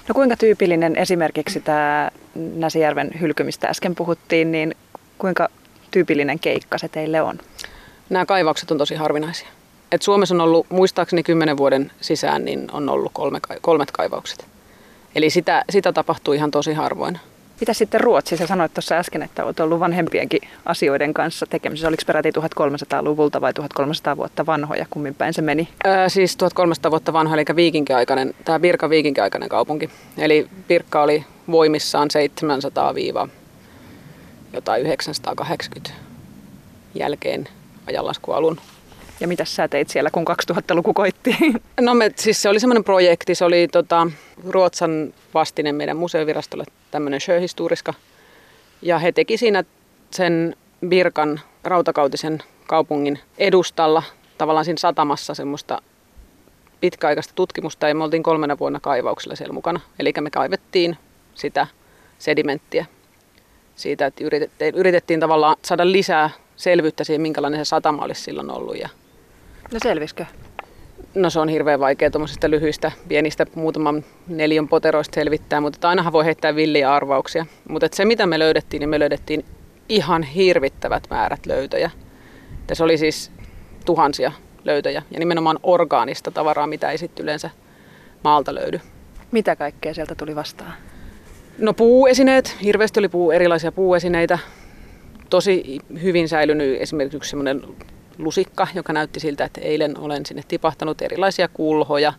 No 0.08 0.14
kuinka 0.16 0.38
tyypillinen 0.38 0.96
esimerkiksi 0.96 1.60
tämä 1.60 2.12
Näsijärven 2.36 3.12
hylkymistä 3.20 3.68
äsken 3.68 3.96
puhuttiin, 3.96 4.52
niin 4.52 4.76
kuinka 5.18 5.50
tyypillinen 5.94 6.40
keikka 6.40 6.78
se 6.78 6.88
teille 6.88 7.22
on? 7.22 7.40
Nämä 8.10 8.26
kaivaukset 8.26 8.72
on 8.72 8.78
tosi 8.78 8.96
harvinaisia. 8.96 9.48
Et 9.92 10.02
Suomessa 10.02 10.36
on 10.36 10.42
ollut, 10.42 10.66
muistaakseni 10.70 11.24
kymmenen 11.24 11.58
vuoden 11.58 11.92
sisään, 12.02 12.46
niin 12.46 12.68
on 12.72 12.90
ollut 12.90 13.12
kolme, 13.16 13.40
kolmet 13.62 13.92
kaivaukset. 13.92 14.46
Eli 15.16 15.30
sitä, 15.30 15.66
sitä 15.70 15.94
tapahtuu 15.94 16.34
ihan 16.34 16.52
tosi 16.52 16.74
harvoin. 16.74 17.20
Mitä 17.60 17.74
sitten 17.74 18.02
Ruotsissa? 18.02 18.48
Sanoit 18.48 18.74
tuossa 18.74 18.96
äsken, 18.96 19.24
että 19.24 19.46
olet 19.46 19.60
ollut 19.60 19.80
vanhempienkin 19.80 20.42
asioiden 20.66 21.14
kanssa 21.14 21.46
tekemisissä. 21.46 21.88
Oliko 21.88 22.04
peräti 22.08 22.32
1300-luvulta 22.32 23.42
vai 23.42 23.54
1300 23.54 24.18
vuotta 24.18 24.46
vanhoja? 24.46 24.86
Kummin 24.90 25.16
päin 25.16 25.34
se 25.34 25.42
meni? 25.42 25.70
Öö, 25.86 26.10
siis 26.10 26.38
1300 26.38 26.92
vuotta 26.92 27.14
vanha, 27.14 27.36
eli 27.36 27.46
viikinkiaikainen, 27.56 28.34
tämä 28.46 28.60
Birka 28.60 28.90
viikinkiaikainen 28.90 29.50
kaupunki. 29.50 29.90
Eli 30.18 30.48
Birka 30.68 31.04
oli 31.04 31.26
voimissaan 31.52 32.12
700 32.12 32.94
jotain 34.54 34.82
980 34.82 35.92
jälkeen 36.96 37.48
ajanlaskualun. 37.88 38.58
Ja 39.20 39.28
mitä 39.28 39.46
sä 39.46 39.68
teit 39.68 39.90
siellä, 39.90 40.10
kun 40.12 40.26
2000-luku 40.52 40.94
koitti? 40.94 41.38
No 41.82 41.94
me, 41.94 42.12
siis 42.16 42.42
se 42.42 42.50
oli 42.50 42.60
semmoinen 42.60 42.84
projekti, 42.84 43.36
se 43.36 43.46
oli 43.46 43.68
tota, 43.72 44.08
Ruotsan 44.50 45.14
vastine 45.34 45.72
meidän 45.72 45.98
museovirastolle 45.98 46.64
tämmöinen 46.92 47.22
sjöhistoriska. 47.22 47.94
Ja 48.82 49.00
he 49.00 49.12
teki 49.12 49.38
siinä 49.38 49.64
sen 50.12 50.56
Birkan 50.88 51.42
rautakautisen 51.64 52.44
kaupungin 52.68 53.20
edustalla, 53.38 54.04
tavallaan 54.38 54.66
siinä 54.66 54.78
satamassa 54.78 55.34
semmoista 55.34 55.82
pitkäaikaista 56.82 57.34
tutkimusta 57.36 57.88
ja 57.88 57.96
me 57.96 58.04
oltiin 58.04 58.24
kolmena 58.24 58.60
vuonna 58.60 58.80
kaivauksella 58.80 59.36
siellä 59.36 59.54
mukana. 59.54 59.80
Eli 60.00 60.14
me 60.22 60.30
kaivettiin 60.30 60.98
sitä 61.36 61.68
sedimenttiä 62.20 62.86
siitä, 63.76 64.06
että 64.06 64.24
yritettiin, 64.24 64.76
yritettiin 64.76 65.20
tavallaan 65.20 65.56
saada 65.66 65.92
lisää 65.92 66.30
selvyyttä 66.56 67.04
siihen, 67.04 67.22
minkälainen 67.22 67.66
se 67.66 67.70
satama 67.70 68.04
olisi 68.04 68.22
silloin 68.22 68.52
ollut. 68.52 68.80
Ja 68.80 68.90
no 69.74 69.80
selviskö? 69.84 70.26
No 71.16 71.30
se 71.30 71.40
on 71.40 71.50
hirveän 71.50 71.80
vaikea 71.80 72.12
tuommoisista 72.12 72.50
lyhyistä, 72.50 72.92
pienistä 73.08 73.46
muutaman 73.56 74.06
neljän 74.28 74.68
poteroista 74.68 75.16
selvittää, 75.16 75.62
mutta 75.62 75.90
ainahan 75.90 76.14
voi 76.14 76.26
heittää 76.26 76.56
villiä 76.56 76.94
arvauksia. 76.94 77.46
Mutta 77.70 77.88
se 77.92 78.06
mitä 78.06 78.26
me 78.26 78.40
löydettiin, 78.40 78.80
niin 78.80 78.90
me 78.90 79.00
löydettiin 79.00 79.46
ihan 79.90 80.24
hirvittävät 80.24 81.04
määrät 81.10 81.46
löytöjä. 81.46 81.92
Ja 82.70 82.76
se 82.76 82.84
oli 82.84 82.98
siis 82.98 83.32
tuhansia 83.86 84.32
löytöjä 84.64 85.04
ja 85.12 85.20
nimenomaan 85.20 85.60
orgaanista 85.64 86.32
tavaraa, 86.32 86.68
mitä 86.68 86.92
ei 86.92 86.98
sitten 86.98 87.24
yleensä 87.24 87.50
maalta 88.24 88.56
löydy. 88.56 88.80
Mitä 89.32 89.56
kaikkea 89.56 89.94
sieltä 89.94 90.16
tuli 90.16 90.36
vastaan? 90.36 90.74
No 91.58 91.74
puuesineet, 91.74 92.56
hirveästi 92.64 93.00
oli 93.00 93.10
puu, 93.10 93.32
erilaisia 93.32 93.72
puuesineitä. 93.72 94.40
Tosi 95.30 95.80
hyvin 96.02 96.30
säilynyt 96.30 96.82
esimerkiksi 96.82 97.30
semmoinen 97.30 97.62
lusikka, 98.18 98.68
joka 98.76 98.94
näytti 98.94 99.20
siltä, 99.20 99.46
että 99.46 99.62
eilen 99.62 100.00
olen 100.00 100.26
sinne 100.26 100.44
tipahtanut 100.48 101.02
erilaisia 101.02 101.48
kulhoja. 101.48 102.14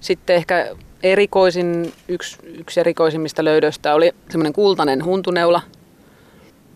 Sitten 0.00 0.36
ehkä 0.36 0.76
erikoisin, 1.02 1.92
yksi, 2.08 2.38
yksi 2.44 2.80
erikoisimmista 2.80 3.44
löydöistä 3.44 3.94
oli 3.94 4.12
semmoinen 4.30 4.52
kultainen 4.52 5.04
huntuneula. 5.04 5.62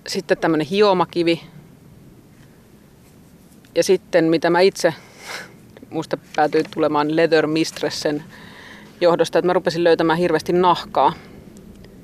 Sitten 0.07 0.39
tämmöinen 0.39 0.67
hiomakivi. 0.67 1.43
Ja 3.75 3.83
sitten 3.83 4.25
mitä 4.25 4.51
mä 4.51 4.61
itse, 4.61 4.95
musta 5.91 6.19
päätyi 6.37 6.65
tulemaan 6.75 7.17
Leather 7.17 7.47
Mistressen 7.47 8.25
johdosta, 9.01 9.39
että 9.39 9.47
mä 9.47 9.53
rupesin 9.53 9.85
löytämään 9.85 10.19
hirveästi 10.19 10.53
nahkaa. 10.53 11.12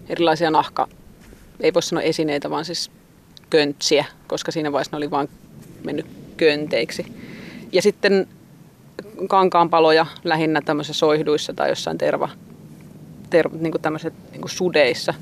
Erilaisia 0.08 0.50
nahka, 0.50 0.88
ei 1.60 1.74
voi 1.74 1.82
sanoa 1.82 2.02
esineitä, 2.02 2.50
vaan 2.50 2.64
siis 2.64 2.90
köntsiä, 3.50 4.04
koska 4.26 4.52
siinä 4.52 4.72
vaiheessa 4.72 4.96
ne 4.96 4.96
oli 4.96 5.10
vain 5.10 5.28
mennyt 5.84 6.06
könteiksi. 6.36 7.12
Ja 7.72 7.82
sitten 7.82 8.28
kankaanpaloja 9.28 10.06
lähinnä 10.24 10.60
tämmöisissä 10.64 10.98
soihduissa 10.98 11.52
tai 11.52 11.68
jossain 11.68 11.98
terva, 11.98 12.28
ter, 13.30 13.48
niin 13.52 13.72
kuin 13.72 13.82
tämmöiset 13.82 14.14
niin 14.30 14.40
kuin 14.40 14.50
sudeissa. 14.50 15.14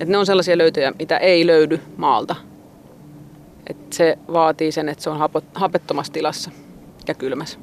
Et 0.00 0.08
ne 0.08 0.18
on 0.18 0.26
sellaisia 0.26 0.58
löytöjä, 0.58 0.92
mitä 0.98 1.16
ei 1.16 1.46
löydy 1.46 1.80
maalta. 1.96 2.36
Et 3.66 3.92
se 3.92 4.18
vaatii 4.32 4.72
sen, 4.72 4.88
että 4.88 5.04
se 5.04 5.10
on 5.10 5.30
hapettomassa 5.54 6.12
tilassa 6.12 6.50
ja 7.08 7.14
kylmässä. 7.14 7.58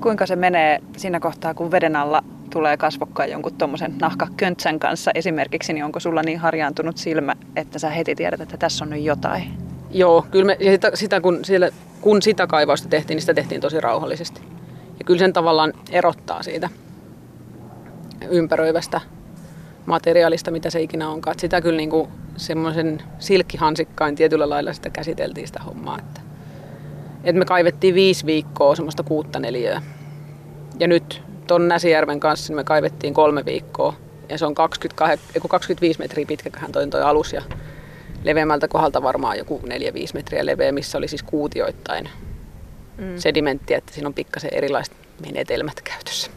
Kuinka 0.00 0.26
se 0.26 0.36
menee 0.36 0.80
siinä 0.96 1.20
kohtaa, 1.20 1.54
kun 1.54 1.70
veden 1.70 1.96
alla 1.96 2.22
tulee 2.50 2.76
kasvokkaan 2.76 3.30
jonkun 3.30 3.54
tuommoisen 3.54 3.94
nahkaköntsän 4.00 4.78
kanssa 4.78 5.10
esimerkiksi, 5.14 5.72
niin 5.72 5.84
onko 5.84 6.00
sulla 6.00 6.22
niin 6.22 6.38
harjaantunut 6.38 6.96
silmä, 6.96 7.36
että 7.56 7.78
sä 7.78 7.90
heti 7.90 8.14
tiedät, 8.14 8.40
että 8.40 8.56
tässä 8.56 8.84
on 8.84 8.90
nyt 8.90 9.02
jotain? 9.02 9.42
Joo, 9.90 10.26
kyllä 10.30 10.44
me, 10.44 10.56
ja 10.60 10.72
sitä, 10.72 10.90
sitä 10.94 11.20
kun, 11.20 11.44
siellä, 11.44 11.68
kun 12.00 12.22
sitä 12.22 12.46
kaivausta 12.46 12.88
tehtiin, 12.88 13.14
niin 13.14 13.22
sitä 13.22 13.34
tehtiin 13.34 13.60
tosi 13.60 13.80
rauhallisesti. 13.80 14.40
Ja 14.98 15.04
kyllä 15.04 15.18
sen 15.18 15.32
tavallaan 15.32 15.72
erottaa 15.90 16.42
siitä 16.42 16.68
ympäröivästä 18.30 19.00
materiaalista, 19.86 20.50
mitä 20.50 20.70
se 20.70 20.82
ikinä 20.82 21.08
onkaan. 21.08 21.32
Et 21.32 21.40
sitä 21.40 21.60
kyllä 21.60 21.76
niin 21.76 21.90
kuin 21.90 22.08
semmoisen 22.36 23.02
silkkihansikkain 23.18 24.14
tietyllä 24.14 24.48
lailla 24.48 24.72
sitä 24.72 24.90
käsiteltiin 24.90 25.46
sitä 25.46 25.62
hommaa. 25.62 25.98
Että, 25.98 26.20
että 27.24 27.38
me 27.38 27.44
kaivettiin 27.44 27.94
viisi 27.94 28.26
viikkoa 28.26 28.74
semmoista 28.74 29.02
kuutta 29.02 29.40
neliöä. 29.40 29.82
Ja 30.78 30.88
nyt 30.88 31.22
ton 31.48 31.68
Näsijärven 31.68 32.20
kanssa 32.20 32.50
niin 32.50 32.56
me 32.56 32.64
kaivettiin 32.64 33.14
kolme 33.14 33.44
viikkoa. 33.44 33.94
Ja 34.28 34.38
se 34.38 34.46
on 34.46 34.54
22, 34.54 35.18
25 35.48 35.98
metriä 35.98 36.26
pitkäköhän 36.26 36.72
toi, 36.72 36.86
toi 36.86 37.02
alus. 37.02 37.32
Ja 37.32 37.42
leveämmältä 38.24 38.68
kohdalta 38.68 39.02
varmaan 39.02 39.38
joku 39.38 39.60
4-5 39.64 39.68
metriä 40.14 40.46
leveä, 40.46 40.72
missä 40.72 40.98
oli 40.98 41.08
siis 41.08 41.22
kuutioittain 41.22 42.08
mm. 42.98 43.18
sedimenttiä, 43.18 43.78
että 43.78 43.92
siinä 43.92 44.06
on 44.08 44.14
pikkasen 44.14 44.54
erilaiset 44.54 44.94
menetelmät 45.26 45.80
käytössä. 45.80 46.30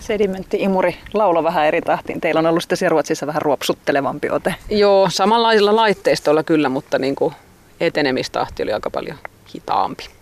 Sedimentti-imuri 0.00 0.94
laulo 1.14 1.44
vähän 1.44 1.66
eri 1.66 1.80
tahtiin. 1.80 2.20
Teillä 2.20 2.38
on 2.38 2.46
ollut 2.46 2.62
sitten 2.62 2.78
siellä 2.78 2.90
Ruotsissa 2.90 3.26
vähän 3.26 3.42
ruopsuttelevampi 3.42 4.30
ote. 4.30 4.54
Joo, 4.70 5.10
samanlaisilla 5.10 5.76
laitteistoilla 5.76 6.42
kyllä, 6.42 6.68
mutta 6.68 6.98
niin 6.98 7.14
kuin 7.14 7.34
etenemistahti 7.80 8.62
oli 8.62 8.72
aika 8.72 8.90
paljon 8.90 9.16
hitaampi. 9.54 10.17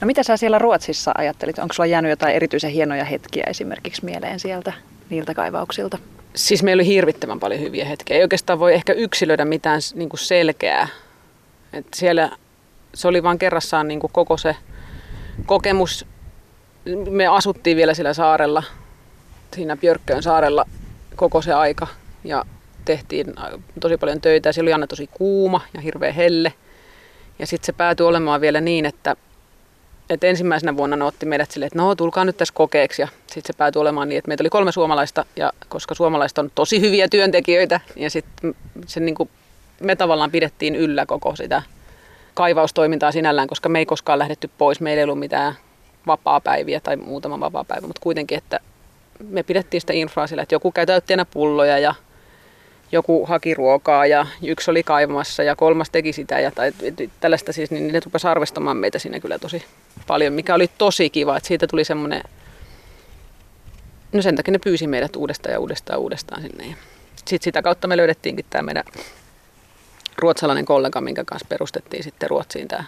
No 0.00 0.06
mitä 0.06 0.22
sä 0.22 0.36
siellä 0.36 0.58
Ruotsissa 0.58 1.12
ajattelit? 1.18 1.58
Onko 1.58 1.72
sulla 1.72 1.86
jäänyt 1.86 2.10
jotain 2.10 2.34
erityisen 2.34 2.70
hienoja 2.70 3.04
hetkiä 3.04 3.44
esimerkiksi 3.46 4.04
mieleen 4.04 4.40
sieltä 4.40 4.72
niiltä 5.10 5.34
kaivauksilta? 5.34 5.98
Siis 6.34 6.62
meillä 6.62 6.80
oli 6.80 6.86
hirvittävän 6.86 7.40
paljon 7.40 7.60
hyviä 7.60 7.84
hetkiä. 7.84 8.16
Ei 8.16 8.22
oikeastaan 8.22 8.58
voi 8.58 8.74
ehkä 8.74 8.92
yksilöidä 8.92 9.44
mitään 9.44 9.80
niin 9.94 10.08
kuin 10.08 10.20
selkeää. 10.20 10.88
Et 11.72 11.86
siellä 11.94 12.30
se 12.94 13.08
oli 13.08 13.22
vain 13.22 13.38
kerrassaan 13.38 13.88
niin 13.88 14.00
kuin 14.00 14.12
koko 14.12 14.36
se 14.36 14.56
kokemus. 15.46 16.06
Me 17.10 17.26
asuttiin 17.26 17.76
vielä 17.76 17.94
sillä 17.94 18.14
saarella, 18.14 18.62
siinä 19.54 19.76
Björkköön 19.76 20.22
saarella 20.22 20.64
koko 21.16 21.42
se 21.42 21.52
aika 21.52 21.86
ja 22.24 22.44
tehtiin 22.84 23.34
tosi 23.80 23.96
paljon 23.96 24.20
töitä. 24.20 24.52
Siellä 24.52 24.68
oli 24.68 24.72
aina 24.72 24.86
tosi 24.86 25.06
kuuma 25.06 25.60
ja 25.74 25.80
hirveä 25.80 26.12
helle. 26.12 26.52
Ja 27.38 27.46
sitten 27.46 27.66
se 27.66 27.72
päätyi 27.72 28.06
olemaan 28.06 28.40
vielä 28.40 28.60
niin, 28.60 28.86
että 28.86 29.16
et 30.10 30.24
ensimmäisenä 30.24 30.76
vuonna 30.76 30.96
ne 30.96 31.04
otti 31.04 31.26
meidät 31.26 31.50
silleen, 31.50 31.66
että 31.66 31.78
no 31.78 31.94
tulkaa 31.94 32.24
nyt 32.24 32.36
tässä 32.36 32.54
kokeeksi. 32.54 33.02
Ja 33.02 33.08
sitten 33.26 33.54
se 33.54 33.58
päätyi 33.58 33.80
olemaan 33.80 34.08
niin, 34.08 34.18
että 34.18 34.28
meitä 34.28 34.42
oli 34.42 34.50
kolme 34.50 34.72
suomalaista, 34.72 35.24
ja 35.36 35.52
koska 35.68 35.94
suomalaiset 35.94 36.38
on 36.38 36.50
tosi 36.54 36.80
hyviä 36.80 37.08
työntekijöitä, 37.08 37.80
ja 37.96 38.10
sitten 38.10 38.54
se 38.86 39.00
niin 39.00 39.14
kuin, 39.14 39.30
me 39.80 39.96
tavallaan 39.96 40.30
pidettiin 40.30 40.76
yllä 40.76 41.06
koko 41.06 41.36
sitä 41.36 41.62
kaivaustoimintaa 42.34 43.12
sinällään, 43.12 43.48
koska 43.48 43.68
me 43.68 43.78
ei 43.78 43.86
koskaan 43.86 44.18
lähdetty 44.18 44.50
pois. 44.58 44.80
Meillä 44.80 45.00
ei 45.00 45.04
ollut 45.04 45.18
mitään 45.18 45.54
vapaa-päiviä 46.06 46.80
tai 46.80 46.96
muutama 46.96 47.40
vapaa-päivä, 47.40 47.86
mutta 47.86 48.02
kuitenkin, 48.02 48.38
että 48.38 48.60
me 49.28 49.42
pidettiin 49.42 49.80
sitä 49.80 49.92
infraa 49.92 50.26
sillä, 50.26 50.42
että 50.42 50.54
joku 50.54 50.72
käy 50.72 50.86
täytteenä 50.86 51.24
pulloja 51.24 51.78
ja 51.78 51.94
joku 52.92 53.26
haki 53.26 53.54
ruokaa 53.54 54.06
ja 54.06 54.26
yksi 54.42 54.70
oli 54.70 54.82
kaivamassa 54.82 55.42
ja 55.42 55.56
kolmas 55.56 55.90
teki 55.90 56.12
sitä 56.12 56.40
ja 56.40 56.50
tai, 56.50 56.72
tällaista 57.20 57.52
siis, 57.52 57.70
niin 57.70 57.92
ne 57.92 58.00
rupesi 58.04 58.26
arvostamaan 58.26 58.76
meitä 58.76 58.98
siinä 58.98 59.20
kyllä 59.20 59.38
tosi 59.38 59.64
paljon, 60.06 60.32
mikä 60.32 60.54
oli 60.54 60.70
tosi 60.78 61.10
kiva, 61.10 61.36
että 61.36 61.48
siitä 61.48 61.66
tuli 61.66 61.84
semmoinen, 61.84 62.22
no 64.12 64.22
sen 64.22 64.36
takia 64.36 64.52
ne 64.52 64.58
pyysi 64.58 64.86
meidät 64.86 65.16
uudestaan 65.16 65.52
ja 65.52 65.60
uudestaan 65.60 65.94
ja 65.94 65.98
uudestaan 65.98 66.42
sinne. 66.42 66.66
Ja 66.66 66.74
sitten 67.16 67.42
sitä 67.42 67.62
kautta 67.62 67.88
me 67.88 67.96
löydettiinkin 67.96 68.46
tämä 68.50 68.62
meidän 68.62 68.84
ruotsalainen 70.18 70.64
kollega, 70.64 71.00
minkä 71.00 71.24
kanssa 71.24 71.46
perustettiin 71.48 72.02
sitten 72.02 72.30
Ruotsiin 72.30 72.68
tämä 72.68 72.84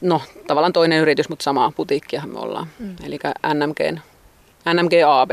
no 0.00 0.22
tavallaan 0.46 0.72
toinen 0.72 0.98
yritys, 0.98 1.28
mutta 1.28 1.42
samaa 1.42 1.72
putiikkiahan 1.76 2.30
me 2.30 2.38
ollaan. 2.38 2.66
Mm. 2.78 2.96
Eli 3.04 3.18
NMG, 3.54 4.00
NMG 4.74 4.92
AB. 5.06 5.30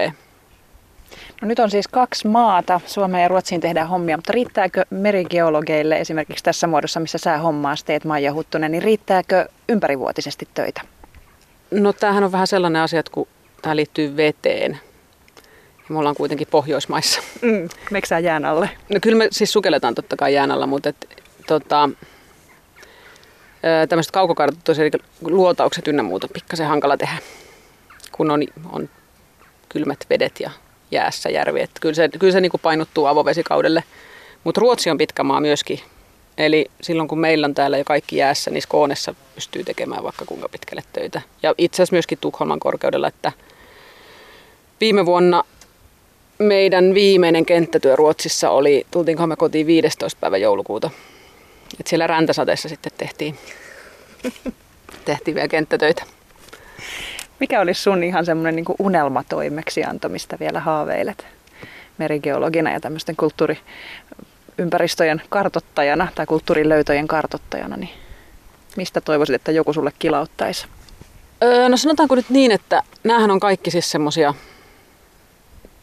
No 1.41 1.47
nyt 1.47 1.59
on 1.59 1.71
siis 1.71 1.87
kaksi 1.87 2.27
maata. 2.27 2.81
Suomeen 2.85 3.21
ja 3.21 3.27
Ruotsiin 3.27 3.61
tehdään 3.61 3.87
hommia, 3.87 4.17
mutta 4.17 4.33
riittääkö 4.33 4.85
merigeologeille 4.89 5.99
esimerkiksi 5.99 6.43
tässä 6.43 6.67
muodossa, 6.67 6.99
missä 6.99 7.17
sä 7.17 7.37
hommaas 7.37 7.83
teet 7.83 8.05
Maija 8.05 8.33
Huttunen, 8.33 8.71
niin 8.71 8.83
riittääkö 8.83 9.47
ympärivuotisesti 9.69 10.47
töitä? 10.53 10.81
No 11.71 11.93
tämähän 11.93 12.23
on 12.23 12.31
vähän 12.31 12.47
sellainen 12.47 12.81
asia, 12.81 12.99
että 12.99 13.11
kun 13.11 13.27
tämä 13.61 13.75
liittyy 13.75 14.17
veteen, 14.17 14.79
ja 15.77 15.85
me 15.89 15.99
ollaan 15.99 16.15
kuitenkin 16.15 16.47
Pohjoismaissa. 16.51 17.21
Mm, 17.41 17.69
Meksää 17.91 18.19
jään 18.19 18.45
alle? 18.45 18.69
No 18.89 18.99
kyllä 19.01 19.17
me 19.17 19.27
siis 19.31 19.53
sukelletaan 19.53 19.95
totta 19.95 20.15
kai 20.15 20.33
jään 20.33 20.51
alla, 20.51 20.67
mutta 20.67 20.89
et, 20.89 21.23
tota, 21.47 21.89
tämmöiset 23.89 24.11
kaukokartoitus, 24.11 24.79
eli 24.79 24.91
luotaukset 25.21 25.87
ynnä 25.87 26.03
muuta, 26.03 26.27
pikkasen 26.33 26.67
hankala 26.67 26.97
tehdä, 26.97 27.17
kun 28.11 28.31
on, 28.31 28.41
on 28.71 28.89
kylmät 29.69 29.99
vedet 30.09 30.39
ja 30.39 30.51
jäässä 30.91 31.29
järvi. 31.29 31.61
Että 31.61 31.79
kyllä 31.79 31.95
se, 31.95 32.09
kyllä 32.19 32.33
se 32.33 32.41
niin 32.41 32.51
kuin 32.51 32.61
painottuu 32.61 33.05
avovesikaudelle. 33.05 33.83
Mutta 34.43 34.61
Ruotsi 34.61 34.89
on 34.89 34.97
pitkä 34.97 35.23
maa 35.23 35.41
myöskin. 35.41 35.79
Eli 36.37 36.65
silloin 36.81 37.07
kun 37.07 37.19
meillä 37.19 37.45
on 37.45 37.55
täällä 37.55 37.77
jo 37.77 37.83
kaikki 37.83 38.17
jäässä, 38.17 38.51
niin 38.51 38.61
Skoonessa 38.61 39.15
pystyy 39.35 39.63
tekemään 39.63 40.03
vaikka 40.03 40.25
kuinka 40.25 40.49
pitkälle 40.49 40.83
töitä. 40.93 41.21
Ja 41.43 41.55
itse 41.57 41.75
asiassa 41.75 41.93
myöskin 41.93 42.17
Tukholman 42.21 42.59
korkeudella, 42.59 43.07
että 43.07 43.31
viime 44.81 45.05
vuonna 45.05 45.43
meidän 46.39 46.93
viimeinen 46.93 47.45
kenttätyö 47.45 47.95
Ruotsissa 47.95 48.49
oli, 48.49 48.85
tultiinkohan 48.91 49.29
me 49.29 49.35
kotiin 49.35 49.67
15. 49.67 50.19
päivä 50.19 50.37
joulukuuta. 50.37 50.89
Et 51.79 51.87
siellä 51.87 52.07
räntäsateessa 52.07 52.69
sitten 52.69 52.91
tehtiin, 52.97 53.37
tehtiin 55.05 55.35
vielä 55.35 55.47
kenttätöitä. 55.47 56.03
Mikä 57.39 57.61
olisi 57.61 57.81
sun 57.81 58.03
ihan 58.03 58.25
semmoinen 58.25 58.55
niin 58.55 58.65
unelmatoimeksianto, 58.79 60.09
mistä 60.09 60.37
vielä 60.39 60.59
haaveilet 60.59 61.25
merigeologina 61.97 62.71
ja 62.71 62.79
tämmöisten 62.79 63.15
kulttuuriympäristöjen 63.15 65.21
kartottajana 65.29 66.07
tai 66.15 66.25
kulttuurilöytöjen 66.25 67.07
kartottajana, 67.07 67.77
niin 67.77 67.89
mistä 68.77 69.01
toivoisit, 69.01 69.35
että 69.35 69.51
joku 69.51 69.73
sulle 69.73 69.91
kilauttaisi? 69.99 70.67
Öö, 71.43 71.69
no 71.69 71.77
sanotaanko 71.77 72.15
nyt 72.15 72.29
niin, 72.29 72.51
että 72.51 72.83
näähän 73.03 73.31
on 73.31 73.39
kaikki 73.39 73.71
siis 73.71 73.91
semmosia, 73.91 74.33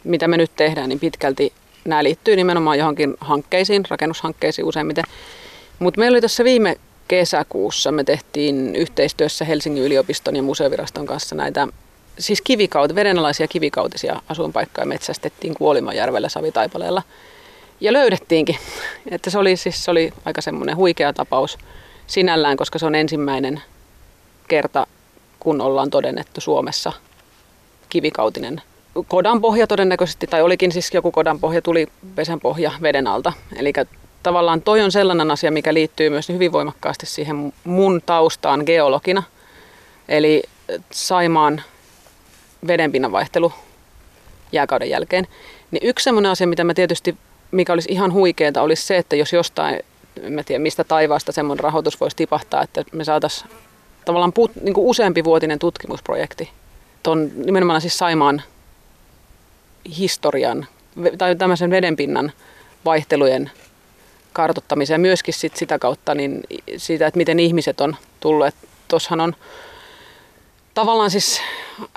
mitä 0.05 0.29
me 0.29 0.37
nyt 0.37 0.51
tehdään, 0.57 0.89
niin 0.89 1.01
pitkälti 1.01 1.53
nämä 1.85 2.05
liittyy 2.05 2.37
nimenomaan 2.37 2.79
johonkin 2.79 3.15
hankkeisiin, 3.21 3.85
rakennushankkeisiin 3.91 4.65
useimmiten. 4.65 5.05
Mutta 5.79 6.01
meillä 6.01 6.15
oli 6.15 6.21
tässä 6.21 6.45
viime 6.45 6.77
kesäkuussa, 7.09 7.93
me 7.93 8.05
tehtiin 8.05 8.77
yhteistyössä 8.77 9.45
Helsingin 9.45 9.85
yliopiston 9.85 10.37
ja 10.37 10.43
museoviraston 10.43 11.07
kanssa 11.07 11.35
näitä 11.35 11.69
siis 12.19 12.43
kivikaut, 12.43 12.95
vedenalaisia 12.95 13.49
kivikautisia 13.49 14.23
asuinpaikkoja 14.29 14.87
metsästettiin 14.87 15.55
Kuolimajärvellä 15.55 16.29
Savitaipaleella. 16.29 17.03
Ja 17.81 17.93
löydettiinkin. 17.93 18.57
Että 19.11 19.31
se 19.31 19.39
oli, 19.39 19.57
siis, 19.57 19.85
se 19.85 19.91
oli 19.91 20.13
aika 20.25 20.41
semmoinen 20.41 20.77
huikea 20.77 21.13
tapaus 21.13 21.59
sinällään, 22.07 22.57
koska 22.57 22.79
se 22.79 22.87
on 22.87 22.95
ensimmäinen 22.95 23.63
kerta, 24.49 24.87
kun 25.41 25.61
ollaan 25.61 25.91
todennettu 25.91 26.41
Suomessa 26.41 26.93
kivikautinen 27.89 28.63
kodan 29.09 29.41
pohja 29.41 29.67
todennäköisesti, 29.67 30.27
tai 30.27 30.43
olikin 30.43 30.73
siis 30.73 30.91
joku 30.95 31.11
kodan 31.13 31.41
pohja, 31.41 31.63
tuli 31.63 31.87
pesän 32.15 32.41
pohja 32.41 32.73
veden 32.83 33.07
alta. 33.07 33.33
Eli 33.57 33.73
tavallaan 34.25 34.63
toi 34.63 34.81
on 34.81 34.93
sellainen 34.93 35.31
asia, 35.31 35.51
mikä 35.51 35.75
liittyy 35.75 36.11
myös 36.11 36.29
hyvin 36.29 36.53
voimakkaasti 36.53 37.07
siihen 37.07 37.53
mun 37.65 38.03
taustaan 38.07 38.63
geologina. 38.67 39.23
Eli 40.09 40.43
Saimaan 40.91 41.63
vedenpinnan 42.67 43.13
vaihtelu 43.13 43.53
jääkauden 44.53 44.91
jälkeen. 44.91 45.27
Niin 45.71 45.89
yksi 45.89 46.05
sellainen 46.05 46.33
asia, 46.33 46.47
mitä 46.47 46.65
mä 46.65 46.75
tietysti, 46.75 47.17
mikä 47.51 47.73
olisi 47.73 47.93
ihan 47.93 48.13
huikeaa, 48.13 48.53
olisi 48.63 48.87
se, 48.87 48.97
että 48.97 49.17
jos 49.17 49.33
jostain, 49.33 49.81
en 50.23 50.33
mä 50.33 50.43
tiedä 50.43 50.63
mistä 50.63 50.85
taivaasta 50.85 51.33
semmoinen 51.33 51.65
rahoitus 51.65 52.01
voisi 52.01 52.17
tipahtaa, 52.17 52.63
että 52.63 52.85
me 52.93 53.05
saataisiin 53.05 53.51
tavallaan 54.05 54.33
put, 54.33 54.57
niin 54.57 54.75
kuin 54.75 54.87
useampi 54.87 55.25
vuotinen 55.25 55.59
tutkimusprojekti 55.59 56.51
ton 57.03 57.31
nimenomaan 57.47 57.81
siis 57.81 57.99
Saimaan 57.99 58.43
historian 59.99 60.67
tai 61.19 61.37
tämmöisen 61.37 61.71
vedenpinnan 61.71 62.33
vaihtelujen 62.85 63.51
kartoittamiseen 64.35 65.01
myöskin 65.01 65.35
sit 65.35 65.57
sitä 65.57 65.79
kautta 65.79 66.15
niin 66.15 66.43
siitä, 66.77 67.07
että 67.07 67.19
miten 67.19 67.41
ihmiset 67.41 67.81
on 67.81 67.97
tulleet. 68.21 68.55
Tuossahan 68.89 69.21
on 69.21 69.37
tavallaan 70.75 71.11
siis 71.11 71.41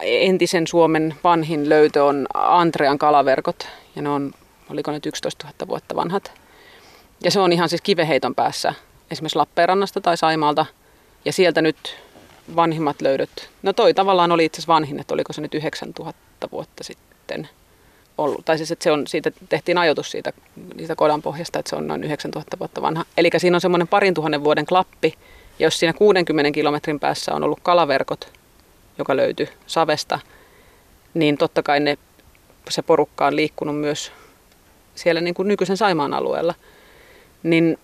entisen 0.01 0.67
Suomen 0.67 1.15
vanhin 1.23 1.69
löytö 1.69 2.03
on 2.03 2.27
Antrean 2.33 2.97
kalaverkot 2.97 3.67
ja 3.95 4.01
ne 4.01 4.09
on, 4.09 4.33
oliko 4.69 4.91
ne 4.91 4.99
11 5.05 5.47
000 5.47 5.67
vuotta 5.67 5.95
vanhat. 5.95 6.31
Ja 7.23 7.31
se 7.31 7.39
on 7.39 7.53
ihan 7.53 7.69
siis 7.69 7.81
kiveheiton 7.81 8.35
päässä 8.35 8.73
esimerkiksi 9.11 9.37
Lappeenrannasta 9.37 10.01
tai 10.01 10.17
Saimaalta 10.17 10.65
ja 11.25 11.33
sieltä 11.33 11.61
nyt 11.61 11.97
vanhimmat 12.55 13.01
löydöt. 13.01 13.49
No 13.63 13.73
toi 13.73 13.93
tavallaan 13.93 14.31
oli 14.31 14.45
itse 14.45 14.59
asiassa 14.59 14.73
vanhin, 14.73 14.99
että 14.99 15.13
oliko 15.13 15.33
se 15.33 15.41
nyt 15.41 15.53
9000 15.53 16.51
vuotta 16.51 16.83
sitten 16.83 17.49
ollut. 18.17 18.45
Tai 18.45 18.57
siis, 18.57 18.71
että 18.71 18.83
se 18.83 18.91
on, 18.91 19.07
siitä 19.07 19.31
tehtiin 19.49 19.77
ajoitus 19.77 20.11
siitä, 20.11 20.33
siitä 20.77 20.95
kodan 20.95 21.21
pohjasta, 21.21 21.59
että 21.59 21.69
se 21.69 21.75
on 21.75 21.87
noin 21.87 22.03
9000 22.03 22.59
vuotta 22.59 22.81
vanha. 22.81 23.05
Eli 23.17 23.29
siinä 23.37 23.57
on 23.57 23.61
semmoinen 23.61 23.87
parin 23.87 24.13
tuhannen 24.13 24.43
vuoden 24.43 24.65
klappi, 24.65 25.13
ja 25.59 25.65
jos 25.65 25.79
siinä 25.79 25.93
60 25.93 26.51
kilometrin 26.51 26.99
päässä 26.99 27.33
on 27.33 27.43
ollut 27.43 27.59
kalaverkot, 27.63 28.31
joka 28.97 29.15
löytyi 29.15 29.49
savesta, 29.67 30.19
niin 31.13 31.37
totta 31.37 31.63
kai 31.63 31.79
ne, 31.79 31.97
se 32.69 32.81
porukka 32.81 33.27
on 33.27 33.35
liikkunut 33.35 33.79
myös 33.79 34.11
siellä 34.95 35.21
niin 35.21 35.33
kuin 35.33 35.47
nykyisen 35.47 35.77
Saimaan 35.77 36.13
alueella. 36.13 36.53
Niin 37.43 37.79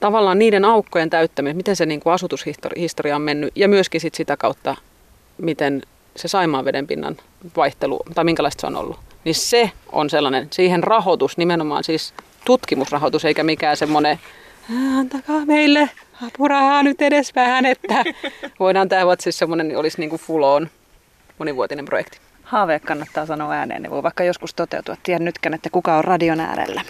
tavallaan 0.00 0.38
niiden 0.38 0.64
aukkojen 0.64 1.10
täyttäminen, 1.10 1.56
miten 1.56 1.76
se 1.76 1.86
niin 1.86 2.00
kuin 2.00 2.12
asutushistoria 2.12 3.16
on 3.16 3.22
mennyt, 3.22 3.52
ja 3.54 3.68
myöskin 3.68 4.00
sit 4.00 4.14
sitä 4.14 4.36
kautta, 4.36 4.76
miten 5.38 5.82
se 6.16 6.28
Saimaan 6.28 6.64
vedenpinnan 6.64 7.16
vaihtelu, 7.56 8.00
tai 8.14 8.24
minkälaista 8.24 8.60
se 8.60 8.66
on 8.66 8.76
ollut 8.76 9.05
niin 9.26 9.34
se 9.34 9.70
on 9.92 10.10
sellainen, 10.10 10.48
siihen 10.50 10.84
rahoitus, 10.84 11.38
nimenomaan 11.38 11.84
siis 11.84 12.14
tutkimusrahoitus, 12.44 13.24
eikä 13.24 13.42
mikään 13.42 13.76
semmoinen, 13.76 14.18
antakaa 14.98 15.46
meille 15.46 15.90
apurahaa 16.26 16.82
nyt 16.82 17.02
edes 17.02 17.34
vähän, 17.34 17.66
että 17.66 18.04
voidaan 18.60 18.88
tämä 18.88 19.16
siis 19.20 19.38
semmoinen, 19.38 19.68
niin 19.68 19.78
olisi 19.78 20.00
niin 20.00 20.10
kuin 20.10 20.20
full 20.20 20.42
on 20.42 20.68
monivuotinen 21.38 21.84
projekti. 21.84 22.18
Haave 22.42 22.78
kannattaa 22.78 23.26
sanoa 23.26 23.52
ääneen, 23.52 23.82
niin 23.82 23.90
voi 23.90 24.02
vaikka 24.02 24.24
joskus 24.24 24.54
toteutua. 24.54 24.96
Tiedän 25.02 25.24
nytkään, 25.24 25.54
että 25.54 25.70
kuka 25.70 25.96
on 25.96 26.04
radion 26.04 26.40
äärellä. 26.40 26.82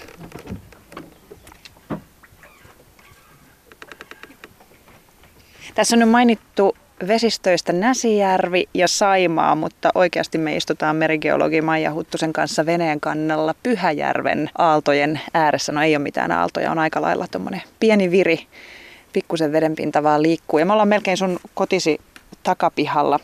Tässä 5.74 5.96
on 5.96 6.00
nyt 6.00 6.10
mainittu 6.10 6.76
vesistöistä 7.08 7.72
Näsijärvi 7.72 8.68
ja 8.74 8.88
Saimaa, 8.88 9.54
mutta 9.54 9.90
oikeasti 9.94 10.38
me 10.38 10.56
istutaan 10.56 10.96
merigeologi 10.96 11.62
Maija 11.62 11.92
Huttusen 11.92 12.32
kanssa 12.32 12.66
veneen 12.66 13.00
kannalla 13.00 13.54
Pyhäjärven 13.62 14.50
aaltojen 14.58 15.20
ääressä. 15.34 15.72
No 15.72 15.82
ei 15.82 15.96
ole 15.96 16.02
mitään 16.02 16.32
aaltoja, 16.32 16.70
on 16.70 16.78
aika 16.78 17.02
lailla 17.02 17.26
tuommoinen 17.30 17.62
pieni 17.80 18.10
viri, 18.10 18.46
pikkusen 19.12 19.52
vedenpinta 19.52 20.02
vaan 20.02 20.22
liikkuu. 20.22 20.58
Ja 20.58 20.66
me 20.66 20.72
ollaan 20.72 20.88
melkein 20.88 21.16
sun 21.16 21.38
kotisi 21.54 22.00
takapihalla 22.42 23.20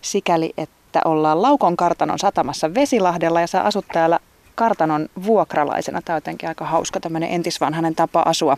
sikäli, 0.00 0.52
että 0.58 1.00
ollaan 1.04 1.42
Laukon 1.42 1.76
kartanon 1.76 2.18
satamassa 2.18 2.74
Vesilahdella 2.74 3.40
ja 3.40 3.46
sä 3.46 3.62
asut 3.62 3.86
täällä 3.92 4.18
kartanon 4.54 5.08
vuokralaisena. 5.26 6.02
Tämä 6.02 6.14
on 6.14 6.16
jotenkin 6.16 6.48
aika 6.48 6.64
hauska 6.64 7.00
tämmöinen 7.00 7.30
entisvanhainen 7.30 7.94
tapa 7.94 8.22
asua. 8.26 8.56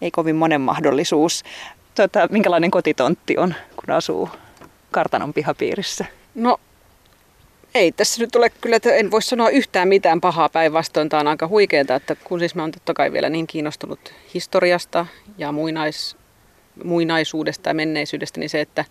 Ei 0.00 0.10
kovin 0.10 0.36
monen 0.36 0.60
mahdollisuus 0.60 1.42
tota, 1.94 2.28
minkälainen 2.30 2.70
kotitontti 2.70 3.38
on, 3.38 3.54
kun 3.76 3.94
asuu 3.94 4.28
kartanon 4.90 5.32
pihapiirissä? 5.32 6.04
No 6.34 6.60
ei 7.74 7.92
tässä 7.92 8.22
nyt 8.22 8.36
ole 8.36 8.50
kyllä, 8.50 8.76
että 8.76 8.94
en 8.94 9.10
voi 9.10 9.22
sanoa 9.22 9.48
yhtään 9.48 9.88
mitään 9.88 10.20
pahaa 10.20 10.48
päinvastoin. 10.48 11.08
Tämä 11.08 11.20
on 11.20 11.28
aika 11.28 11.48
huikeaa, 11.48 11.96
että 11.96 12.16
kun 12.24 12.38
siis 12.38 12.54
mä 12.54 12.62
oon 12.62 12.72
totta 12.72 12.94
kai 12.94 13.12
vielä 13.12 13.28
niin 13.28 13.46
kiinnostunut 13.46 14.14
historiasta 14.34 15.06
ja 15.38 15.52
muinais, 15.52 16.16
muinaisuudesta 16.84 17.70
ja 17.70 17.74
menneisyydestä, 17.74 18.40
niin 18.40 18.50
se, 18.50 18.60
että 18.60 18.84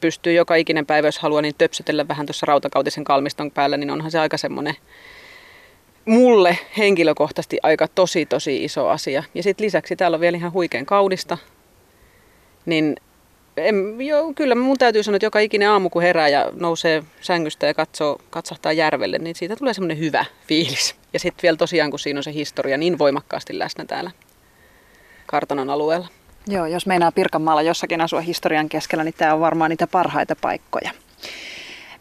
pystyy 0.00 0.32
joka 0.32 0.54
ikinen 0.54 0.86
päivä, 0.86 1.08
jos 1.08 1.18
haluaa, 1.18 1.42
niin 1.42 1.54
töpsötellä 1.58 2.08
vähän 2.08 2.26
tuossa 2.26 2.46
rautakautisen 2.46 3.04
kalmiston 3.04 3.50
päällä, 3.50 3.76
niin 3.76 3.90
onhan 3.90 4.10
se 4.10 4.18
aika 4.18 4.36
semmoinen 4.36 4.74
mulle 6.04 6.58
henkilökohtaisesti 6.78 7.58
aika 7.62 7.88
tosi 7.88 8.26
tosi 8.26 8.64
iso 8.64 8.88
asia. 8.88 9.22
Ja 9.34 9.42
sitten 9.42 9.64
lisäksi 9.64 9.96
täällä 9.96 10.14
on 10.14 10.20
vielä 10.20 10.36
ihan 10.36 10.52
huikean 10.52 10.86
kaudista 10.86 11.38
niin 12.68 12.96
en, 13.56 14.06
jo, 14.06 14.32
kyllä 14.36 14.54
mun 14.54 14.78
täytyy 14.78 15.02
sanoa, 15.02 15.16
että 15.16 15.26
joka 15.26 15.38
ikinen 15.38 15.70
aamu 15.70 15.90
kun 15.90 16.02
herää 16.02 16.28
ja 16.28 16.52
nousee 16.54 17.02
sängystä 17.20 17.66
ja 17.66 17.74
katsoo, 17.74 18.20
katsahtaa 18.30 18.72
järvelle, 18.72 19.18
niin 19.18 19.36
siitä 19.36 19.56
tulee 19.56 19.74
semmoinen 19.74 19.98
hyvä 19.98 20.24
fiilis. 20.46 20.94
Ja 21.12 21.18
sitten 21.18 21.42
vielä 21.42 21.56
tosiaan, 21.56 21.90
kun 21.90 21.98
siinä 21.98 22.18
on 22.18 22.24
se 22.24 22.32
historia 22.32 22.78
niin 22.78 22.98
voimakkaasti 22.98 23.58
läsnä 23.58 23.84
täällä 23.84 24.10
kartanon 25.26 25.70
alueella. 25.70 26.08
Joo, 26.46 26.66
jos 26.66 26.86
meinaa 26.86 27.12
Pirkanmaalla 27.12 27.62
jossakin 27.62 28.00
asua 28.00 28.20
historian 28.20 28.68
keskellä, 28.68 29.04
niin 29.04 29.14
tämä 29.18 29.34
on 29.34 29.40
varmaan 29.40 29.70
niitä 29.70 29.86
parhaita 29.86 30.36
paikkoja. 30.40 30.90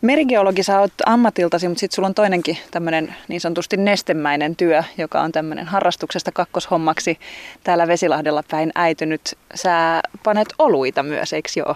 Merigeologi 0.01 0.63
sä 0.63 0.79
oot 0.79 0.91
ammatiltasi, 1.05 1.67
mutta 1.67 1.79
sitten 1.79 1.95
sulla 1.95 2.07
on 2.07 2.13
toinenkin 2.13 2.57
tämmöinen 2.71 3.15
niin 3.27 3.41
sanotusti 3.41 3.77
nestemäinen 3.77 4.55
työ, 4.55 4.83
joka 4.97 5.21
on 5.21 5.31
tämmöinen 5.31 5.65
harrastuksesta 5.65 6.31
kakkoshommaksi 6.31 7.19
täällä 7.63 7.88
Vesilahdella 7.88 8.43
päin 8.51 8.71
äitynyt. 8.75 9.38
Sä 9.55 10.01
panet 10.23 10.47
oluita 10.60 11.03
myös, 11.03 11.33
eikö 11.33 11.49
joo? 11.55 11.75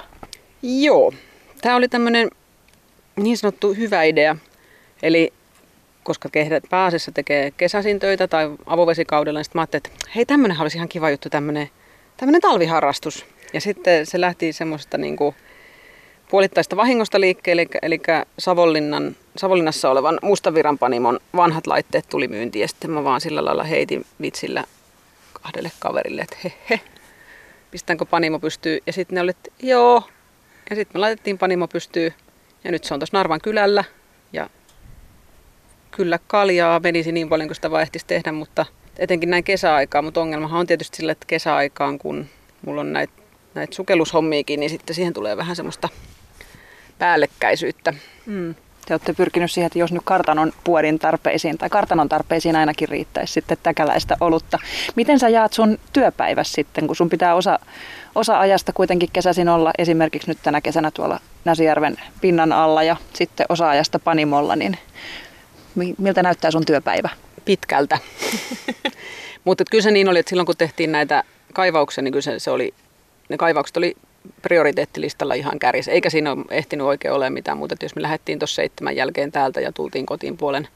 Joo. 0.62 1.14
Tämä 1.62 1.76
oli 1.76 1.88
tämmöinen 1.88 2.30
niin 3.16 3.38
sanottu 3.38 3.74
hyvä 3.74 4.04
idea. 4.04 4.36
Eli 5.04 5.34
koska 6.04 6.30
pääasiassa 6.70 7.12
tekee 7.12 7.52
kesäisin 7.52 8.00
töitä 8.00 8.28
tai 8.28 8.52
avovesikaudella, 8.66 9.40
niin 9.40 9.46
sitten 9.46 9.60
mä 9.60 9.62
ajattelin, 9.62 9.84
että 9.86 10.12
hei 10.16 10.26
tämmöinen 10.26 10.62
olisi 10.62 10.78
ihan 10.78 10.90
kiva 10.90 11.10
juttu, 11.10 11.30
tämmöinen, 11.30 11.70
tämmöinen 12.18 12.42
talviharrastus. 12.42 13.26
Ja 13.54 13.62
sitten 13.62 14.06
se 14.06 14.22
lähti 14.22 14.54
semmoisesta 14.54 14.98
niin 14.98 15.18
kuin 15.18 15.36
puolittaista 16.32 16.76
vahingosta 16.76 17.20
liikkeelle, 17.20 17.62
eli, 17.62 17.70
eli 17.82 18.02
Savonlinnassa 19.38 19.90
olevan 19.90 20.20
Mustaviran 20.22 20.78
panimon 20.78 21.20
vanhat 21.36 21.68
laitteet 21.68 22.06
tuli 22.10 22.28
myyntiin 22.28 22.62
ja 22.62 22.68
sitten 22.68 22.92
mä 22.92 23.04
vaan 23.04 23.22
sillä 23.22 23.46
lailla 23.46 23.64
heitin 23.64 24.06
vitsillä 24.22 24.64
kahdelle 25.34 25.72
kaverille, 25.80 26.22
että 26.22 26.38
he, 26.44 26.54
he 26.70 26.80
pistäänkö 27.72 28.06
panimo 28.06 28.40
pystyy. 28.40 28.80
Ja 28.88 28.94
sitten 28.94 29.16
ne 29.16 29.22
oli, 29.22 29.30
että 29.30 29.52
joo. 29.64 30.04
Ja 30.70 30.76
sitten 30.76 31.00
me 31.00 31.00
laitettiin 31.00 31.38
panimo 31.38 31.68
pystyy 31.68 32.14
ja 32.64 32.72
nyt 32.72 32.84
se 32.84 32.94
on 32.94 33.00
tuossa 33.00 33.18
Narvan 33.18 33.42
kylällä 33.42 33.84
ja 34.34 34.50
kyllä 35.92 36.20
kaljaa 36.28 36.80
menisi 36.80 37.12
niin 37.12 37.30
paljon 37.30 37.48
kuin 37.48 37.56
sitä 37.56 37.72
vaan 37.72 37.82
ehtisi 37.82 38.08
tehdä, 38.08 38.32
mutta 38.32 38.66
etenkin 38.98 39.30
näin 39.30 39.44
kesäaikaa, 39.44 40.02
mutta 40.02 40.22
ongelmahan 40.22 40.60
on 40.60 40.68
tietysti 40.68 40.98
sillä, 40.98 41.12
että 41.12 41.26
kesäaikaan, 41.28 42.00
kun 42.00 42.26
mulla 42.66 42.82
on 42.82 42.94
näitä 42.94 43.14
näit 43.54 43.74
sukellushommiakin, 43.74 44.60
niin 44.60 44.70
sitten 44.70 44.96
siihen 44.96 45.14
tulee 45.14 45.38
vähän 45.38 45.56
semmoista 45.56 45.90
päällekkäisyyttä. 47.02 47.94
Mm. 48.26 48.56
Te 48.86 48.94
olette 48.94 49.14
pyrkinyt 49.14 49.52
siihen, 49.52 49.68
että 49.68 49.80
jos 49.80 49.92
nyt 49.92 50.02
kartanon 50.06 50.54
puodin 50.64 51.00
tarpeisiin 51.00 51.58
tai 51.58 51.70
kartanon 51.70 52.10
tarpeisiin 52.10 52.56
ainakin 52.56 52.90
riittäisi 52.90 53.34
sitten 53.34 53.58
täkäläistä 53.64 54.18
olutta. 54.20 54.60
Miten 54.96 55.20
sä 55.20 55.30
jaat 55.30 55.54
sun 55.54 55.80
työpäivässä 55.94 56.54
sitten, 56.54 56.88
kun 56.88 56.96
sun 56.96 57.10
pitää 57.10 57.36
osa, 57.36 57.60
osa 58.16 58.40
ajasta 58.40 58.74
kuitenkin 58.74 59.10
kesäisin 59.14 59.50
olla 59.50 59.72
esimerkiksi 59.78 60.28
nyt 60.28 60.38
tänä 60.44 60.62
kesänä 60.62 60.92
tuolla 60.92 61.20
Näsijärven 61.46 61.98
pinnan 62.22 62.52
alla 62.52 62.84
ja 62.84 62.96
sitten 63.14 63.46
osa 63.50 63.70
ajasta 63.70 64.00
panimolla, 64.00 64.56
niin 64.56 64.78
miltä 65.98 66.24
näyttää 66.24 66.52
sun 66.52 66.66
työpäivä? 66.66 67.10
Pitkältä. 67.46 67.98
Mutta 69.46 69.64
kyllä 69.72 69.82
se 69.82 69.92
niin 69.92 70.10
oli, 70.10 70.20
että 70.20 70.30
silloin 70.30 70.46
kun 70.46 70.58
tehtiin 70.58 70.92
näitä 70.92 71.24
kaivauksia, 71.54 72.02
niin 72.02 72.12
kyllä 72.12 72.22
se, 72.22 72.40
se 72.40 72.52
oli, 72.52 72.74
ne 73.30 73.38
kaivaukset 73.38 73.78
oli 73.78 73.96
prioriteettilistalla 74.42 75.34
ihan 75.34 75.60
kärjessä, 75.60 75.92
eikä 75.92 76.10
siinä 76.10 76.32
ole 76.32 76.46
ehtinyt 76.52 76.88
oikein 76.88 77.14
ole 77.14 77.30
mitään 77.30 77.58
muuta. 77.58 77.76
Jos 77.82 77.96
me 77.96 78.02
lähdettiin 78.02 78.40
tuossa 78.40 78.56
seitsemän 78.56 78.96
jälkeen 78.96 79.32
täältä 79.32 79.62
ja 79.62 79.72
tultiin 79.72 80.06
kotiin 80.06 80.38
puolen, 80.38 80.68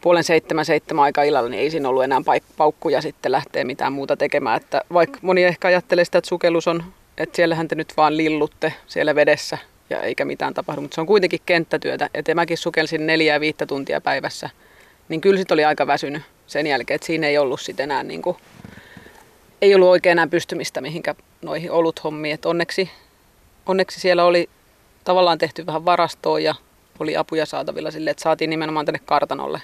puolen 0.00 0.24
seitsemän, 0.24 0.64
seitsemän 0.64 1.04
aika 1.04 1.22
illalla, 1.22 1.48
niin 1.48 1.60
ei 1.60 1.70
siinä 1.70 1.88
ollut 1.88 2.04
enää 2.04 2.18
paik- 2.18 2.54
paukkuja 2.56 3.00
sitten 3.00 3.32
lähteä 3.32 3.64
mitään 3.64 3.92
muuta 3.92 4.16
tekemään. 4.16 4.56
Että 4.56 4.82
vaikka 4.92 5.18
moni 5.22 5.44
ehkä 5.44 5.68
ajattelee 5.68 6.04
sitä, 6.04 6.18
että 6.18 6.28
sukellus 6.28 6.68
on, 6.68 6.84
että 7.18 7.36
siellähän 7.36 7.68
te 7.68 7.74
nyt 7.74 7.92
vaan 7.96 8.16
lillutte 8.16 8.72
siellä 8.86 9.14
vedessä 9.14 9.58
ja 9.90 10.00
eikä 10.02 10.24
mitään 10.24 10.54
tapahdu, 10.54 10.80
mutta 10.80 10.94
se 10.94 11.00
on 11.00 11.06
kuitenkin 11.06 11.40
kenttätyötä. 11.46 12.10
Että 12.14 12.34
mäkin 12.34 12.58
sukelsin 12.58 13.06
neljää 13.06 13.40
viittä 13.40 13.66
tuntia 13.66 14.00
päivässä, 14.00 14.50
niin 15.08 15.20
kyllä 15.20 15.38
sitten 15.38 15.54
oli 15.54 15.64
aika 15.64 15.86
väsynyt 15.86 16.22
sen 16.46 16.66
jälkeen, 16.66 16.94
että 16.94 17.06
siinä 17.06 17.26
ei 17.26 17.38
ollut 17.38 17.60
sitten 17.60 17.84
enää 17.84 18.02
niin 18.02 18.22
kuin, 18.22 18.36
ei 19.62 19.74
ollut 19.74 19.88
oikein 19.88 20.12
enää 20.12 20.26
pystymistä 20.26 20.80
mihinkä 20.80 21.14
noihin 21.42 21.70
oluthommiin. 21.70 22.34
Et 22.34 22.46
onneksi, 22.46 22.90
onneksi 23.66 24.00
siellä 24.00 24.24
oli 24.24 24.50
tavallaan 25.04 25.38
tehty 25.38 25.66
vähän 25.66 25.84
varastoa 25.84 26.40
ja 26.40 26.54
oli 26.98 27.16
apuja 27.16 27.46
saatavilla 27.46 27.90
sille, 27.90 28.10
että 28.10 28.22
saatiin 28.22 28.50
nimenomaan 28.50 28.86
tänne 28.86 29.00
kartanolle 29.04 29.62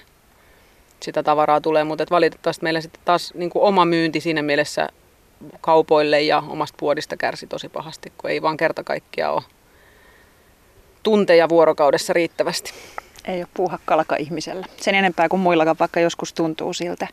sitä 1.03 1.23
tavaraa 1.23 1.61
tulee, 1.61 1.83
mutta 1.83 2.05
valitettavasti 2.11 2.63
meillä 2.63 2.81
sitten 2.81 3.01
taas 3.05 3.33
niin 3.33 3.49
kuin 3.49 3.63
oma 3.63 3.85
myynti 3.85 4.19
siinä 4.19 4.41
mielessä 4.41 4.89
kaupoille 5.61 6.21
ja 6.21 6.43
omasta 6.47 6.77
puodista 6.79 7.17
kärsi 7.17 7.47
tosi 7.47 7.69
pahasti, 7.69 8.13
kun 8.17 8.29
ei 8.29 8.41
vaan 8.41 8.57
kerta 8.57 8.83
kaikkiaan 8.83 9.33
ole 9.33 9.43
tunteja 11.03 11.49
vuorokaudessa 11.49 12.13
riittävästi. 12.13 12.73
Ei 13.25 13.39
ole 13.39 13.47
puuhakkalaka 13.53 14.15
ihmisellä. 14.15 14.67
Sen 14.77 14.95
enempää 14.95 15.29
kuin 15.29 15.39
muillakaan, 15.39 15.75
vaikka 15.79 15.99
joskus 15.99 16.33
tuntuu 16.33 16.73
siltä 16.73 17.07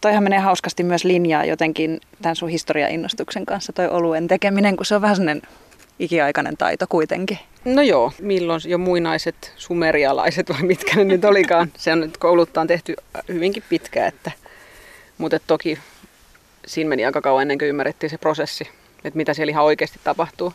toihan 0.00 0.22
menee 0.22 0.38
hauskasti 0.38 0.82
myös 0.82 1.04
linjaa 1.04 1.44
jotenkin 1.44 2.00
tämän 2.22 2.36
sun 2.36 2.48
historiainnostuksen 2.48 3.46
kanssa, 3.46 3.72
toi 3.72 3.88
oluen 3.88 4.28
tekeminen, 4.28 4.76
kun 4.76 4.86
se 4.86 4.94
on 4.94 5.02
vähän 5.02 5.16
sellainen 5.16 5.42
ikiaikainen 5.98 6.56
taito 6.56 6.86
kuitenkin. 6.88 7.38
No 7.64 7.82
joo, 7.82 8.12
milloin 8.20 8.60
jo 8.66 8.78
muinaiset 8.78 9.52
sumerialaiset 9.56 10.48
vai 10.50 10.62
mitkä 10.62 10.96
ne 10.96 11.04
nyt 11.04 11.24
olikaan. 11.24 11.72
Se 11.76 11.92
on 11.92 12.00
nyt 12.00 12.16
koulutta 12.16 12.60
on 12.60 12.66
tehty 12.66 12.94
hyvinkin 13.28 13.62
pitkä, 13.68 14.06
että, 14.06 14.30
mutta 15.18 15.38
toki 15.46 15.78
siinä 16.66 16.88
meni 16.88 17.04
aika 17.04 17.20
kauan 17.20 17.42
ennen 17.42 17.58
kuin 17.58 17.68
ymmärrettiin 17.68 18.10
se 18.10 18.18
prosessi, 18.18 18.68
että 19.04 19.16
mitä 19.16 19.34
siellä 19.34 19.50
ihan 19.50 19.64
oikeasti 19.64 20.00
tapahtuu. 20.04 20.52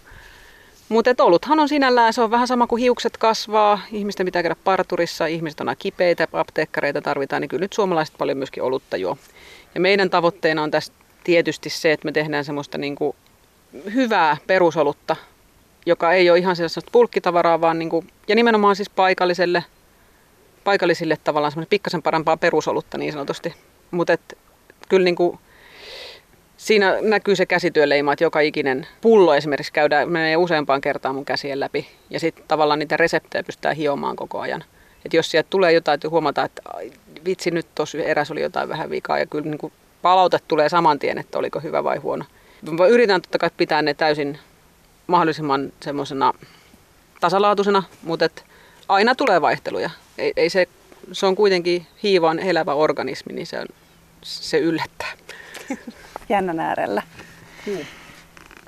Mutta 0.91 1.23
oluthan 1.23 1.59
on 1.59 1.69
sinällään, 1.69 2.13
se 2.13 2.21
on 2.21 2.31
vähän 2.31 2.47
sama 2.47 2.67
kuin 2.67 2.79
hiukset 2.79 3.17
kasvaa, 3.17 3.79
ihmisten 3.91 4.25
pitää 4.25 4.43
käydä 4.43 4.55
parturissa, 4.63 5.25
ihmiset 5.25 5.59
on 5.59 5.75
kipeitä, 5.79 6.27
apteekkareita 6.33 7.01
tarvitaan, 7.01 7.41
niin 7.41 7.49
kyllä 7.49 7.61
nyt 7.61 7.73
suomalaiset 7.73 8.15
paljon 8.17 8.37
myöskin 8.37 8.63
olutta 8.63 8.97
juo. 8.97 9.17
Ja 9.75 9.81
meidän 9.81 10.09
tavoitteena 10.09 10.63
on 10.63 10.71
tässä 10.71 10.93
tietysti 11.23 11.69
se, 11.69 11.91
että 11.91 12.05
me 12.05 12.11
tehdään 12.11 12.45
semmoista 12.45 12.77
niin 12.77 12.95
kuin 12.95 13.15
hyvää 13.93 14.37
perusolutta, 14.47 15.15
joka 15.85 16.13
ei 16.13 16.29
ole 16.29 16.39
ihan 16.39 16.55
sellaista 16.55 16.81
pulkkitavaraa, 16.91 17.61
vaan 17.61 17.79
niin 17.79 17.89
kuin, 17.89 18.07
ja 18.27 18.35
nimenomaan 18.35 18.75
siis 18.75 18.89
paikalliselle, 18.89 19.63
paikallisille 20.63 21.17
tavallaan 21.23 21.51
semmoinen 21.51 21.69
pikkasen 21.69 22.01
parempaa 22.01 22.37
perusolutta 22.37 22.97
niin 22.97 23.13
sanotusti. 23.13 23.53
Mutta 23.91 24.17
kyllä 24.89 25.03
niin 25.03 25.15
kuin, 25.15 25.39
siinä 26.61 26.97
näkyy 27.01 27.35
se 27.35 27.45
käsityöleima, 27.45 28.13
että 28.13 28.23
joka 28.23 28.39
ikinen 28.39 28.87
pullo 29.01 29.35
esimerkiksi 29.35 29.73
käydään, 29.73 30.09
menee 30.09 30.37
useampaan 30.37 30.81
kertaan 30.81 31.15
mun 31.15 31.25
käsien 31.25 31.59
läpi. 31.59 31.87
Ja 32.09 32.19
sitten 32.19 32.45
tavallaan 32.47 32.79
niitä 32.79 32.97
reseptejä 32.97 33.43
pystytään 33.43 33.75
hiomaan 33.75 34.15
koko 34.15 34.39
ajan. 34.39 34.63
Että 35.05 35.17
jos 35.17 35.31
sieltä 35.31 35.47
tulee 35.49 35.71
jotain, 35.71 35.95
että 35.95 36.09
huomataan, 36.09 36.45
että 36.45 36.61
vitsi 37.25 37.51
nyt 37.51 37.67
tuossa 37.75 37.97
eräs 37.97 38.31
oli 38.31 38.41
jotain 38.41 38.69
vähän 38.69 38.89
vikaa 38.89 39.19
ja 39.19 39.25
kyllä 39.25 39.45
niin 39.45 39.57
kuin 39.57 39.73
palaute 40.01 40.39
tulee 40.47 40.69
saman 40.69 40.99
tien, 40.99 41.17
että 41.17 41.39
oliko 41.39 41.59
hyvä 41.59 41.83
vai 41.83 41.97
huono. 41.97 42.25
Mä 42.71 42.87
yritän 42.87 43.21
totta 43.21 43.37
kai 43.37 43.49
pitää 43.57 43.81
ne 43.81 43.93
täysin 43.93 44.39
mahdollisimman 45.07 45.73
semmoisena 45.83 46.33
tasalaatuisena, 47.21 47.83
mutta 48.03 48.25
et 48.25 48.43
aina 48.87 49.15
tulee 49.15 49.41
vaihteluja. 49.41 49.89
Ei, 50.17 50.33
ei 50.35 50.49
se, 50.49 50.67
se 51.11 51.25
on 51.25 51.35
kuitenkin 51.35 51.87
hiivaan 52.03 52.39
elävä 52.39 52.73
organismi, 52.73 53.33
niin 53.33 53.47
se, 53.47 53.59
on, 53.59 53.65
se 54.23 54.57
yllättää. 54.57 55.11
Jännän 56.31 56.59
äärellä. 56.59 57.01
Hmm. 57.65 57.77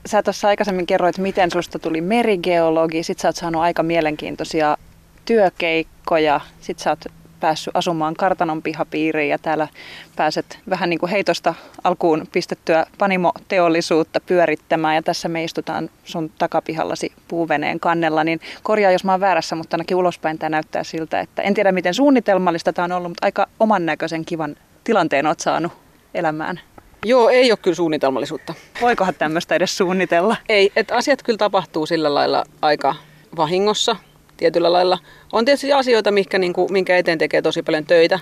Sä 0.06 0.24
tuossa 0.24 0.48
aikaisemmin 0.48 0.86
kerroit, 0.86 1.18
miten 1.18 1.52
susta 1.52 1.80
tuli 1.80 2.02
merigeologi, 2.02 3.04
sit 3.04 3.20
sä 3.20 3.28
oot 3.28 3.36
saanut 3.36 3.62
aika 3.62 3.84
mielenkiintoisia 3.84 4.78
työkeikkoja, 5.26 6.42
sit 6.62 6.80
sä 6.80 6.90
oot 6.90 7.06
päässyt 7.40 7.76
asumaan 7.76 8.14
kartanon 8.14 8.62
pihapiiriin 8.62 9.30
ja 9.30 9.38
täällä 9.38 9.68
pääset 10.16 10.60
vähän 10.70 10.90
niin 10.90 11.00
kuin 11.00 11.10
heitosta 11.10 11.54
alkuun 11.84 12.28
pistettyä 12.32 12.86
panimoteollisuutta 12.98 14.20
pyörittämään. 14.20 14.96
Ja 14.96 15.02
tässä 15.02 15.30
me 15.30 15.44
istutaan 15.44 15.90
sun 16.04 16.32
takapihallasi 16.38 17.12
puuveneen 17.28 17.80
kannella, 17.80 18.24
niin 18.24 18.40
korjaa 18.64 18.92
jos 18.92 19.04
mä 19.04 19.12
oon 19.12 19.22
väärässä, 19.22 19.56
mutta 19.56 19.76
ainakin 19.76 19.98
ulospäin 19.98 20.40
tämä 20.40 20.50
näyttää 20.50 20.84
siltä, 20.84 21.20
että 21.20 21.42
en 21.42 21.54
tiedä 21.54 21.72
miten 21.72 21.94
suunnitelmallista 21.94 22.74
tämä 22.74 22.86
on 22.86 22.92
ollut, 22.92 23.10
mutta 23.10 23.28
aika 23.28 23.48
oman 23.60 23.86
näköisen 23.86 24.26
kivan 24.26 24.56
tilanteen 24.84 25.28
oot 25.28 25.40
saanut 25.40 25.72
elämään. 26.14 26.60
Joo, 27.04 27.30
ei 27.30 27.52
ole 27.52 27.58
kyllä 27.62 27.76
suunnitelmallisuutta. 27.76 28.54
Voikohan 28.82 29.16
tämmöistä 29.16 29.56
edes 29.56 29.78
suunnitella? 29.78 30.38
Ei, 30.50 30.72
että 30.76 30.96
asiat 30.96 31.24
kyllä 31.24 31.38
tapahtuu 31.38 31.86
sillä 31.86 32.14
lailla 32.14 32.44
aika 32.62 32.96
vahingossa 33.36 33.96
tietyllä 34.38 34.74
lailla. 34.74 35.00
On 35.32 35.46
tietysti 35.46 35.74
asioita, 35.74 36.12
mitkä, 36.12 36.40
niin 36.40 36.54
kuin, 36.54 36.74
minkä 36.74 36.98
eteen 36.98 37.18
tekee 37.18 37.42
tosi 37.42 37.64
paljon 37.64 37.86
töitä, 37.86 38.20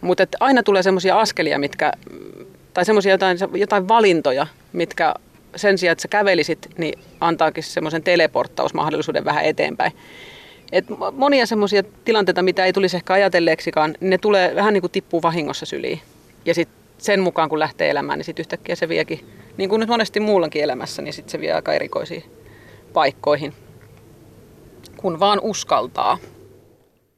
mutta 0.00 0.22
että 0.22 0.38
aina 0.40 0.62
tulee 0.62 0.82
semmoisia 0.82 1.20
askelia, 1.20 1.58
mitkä, 1.58 1.92
tai 2.74 2.84
semmoisia 2.84 3.12
jotain, 3.12 3.38
jotain 3.54 3.88
valintoja, 3.88 4.46
mitkä 4.72 5.14
sen 5.56 5.78
sijaan, 5.78 5.92
että 5.92 6.02
sä 6.02 6.08
kävelisit, 6.08 6.68
niin 6.78 6.98
antaakin 7.20 7.64
semmoisen 7.64 8.02
teleporttausmahdollisuuden 8.02 9.24
vähän 9.24 9.44
eteenpäin. 9.44 9.92
Et 10.72 10.84
monia 11.12 11.46
semmoisia 11.46 11.82
tilanteita, 12.04 12.42
mitä 12.42 12.64
ei 12.64 12.72
tulisi 12.72 12.96
ehkä 12.96 13.12
ajatelleeksikaan, 13.12 13.94
ne 14.00 14.18
tulee 14.18 14.54
vähän 14.54 14.74
niin 14.74 14.82
kuin 14.82 14.90
tippuu 14.90 15.22
vahingossa 15.22 15.66
syliin. 15.66 16.00
Ja 16.44 16.54
sitten 16.54 16.81
sen 17.02 17.20
mukaan, 17.20 17.48
kun 17.48 17.58
lähtee 17.58 17.90
elämään, 17.90 18.18
niin 18.18 18.24
sitten 18.24 18.42
yhtäkkiä 18.42 18.74
se 18.74 18.88
viekin, 18.88 19.26
niin 19.56 19.70
kuin 19.70 19.80
nyt 19.80 19.88
monesti 19.88 20.20
muullakin 20.20 20.62
elämässä, 20.62 21.02
niin 21.02 21.12
sitten 21.12 21.32
se 21.32 21.40
vie 21.40 21.52
aika 21.52 21.72
erikoisiin 21.72 22.24
paikkoihin 22.92 23.54
kun 24.96 25.20
vaan 25.20 25.40
uskaltaa. 25.42 26.18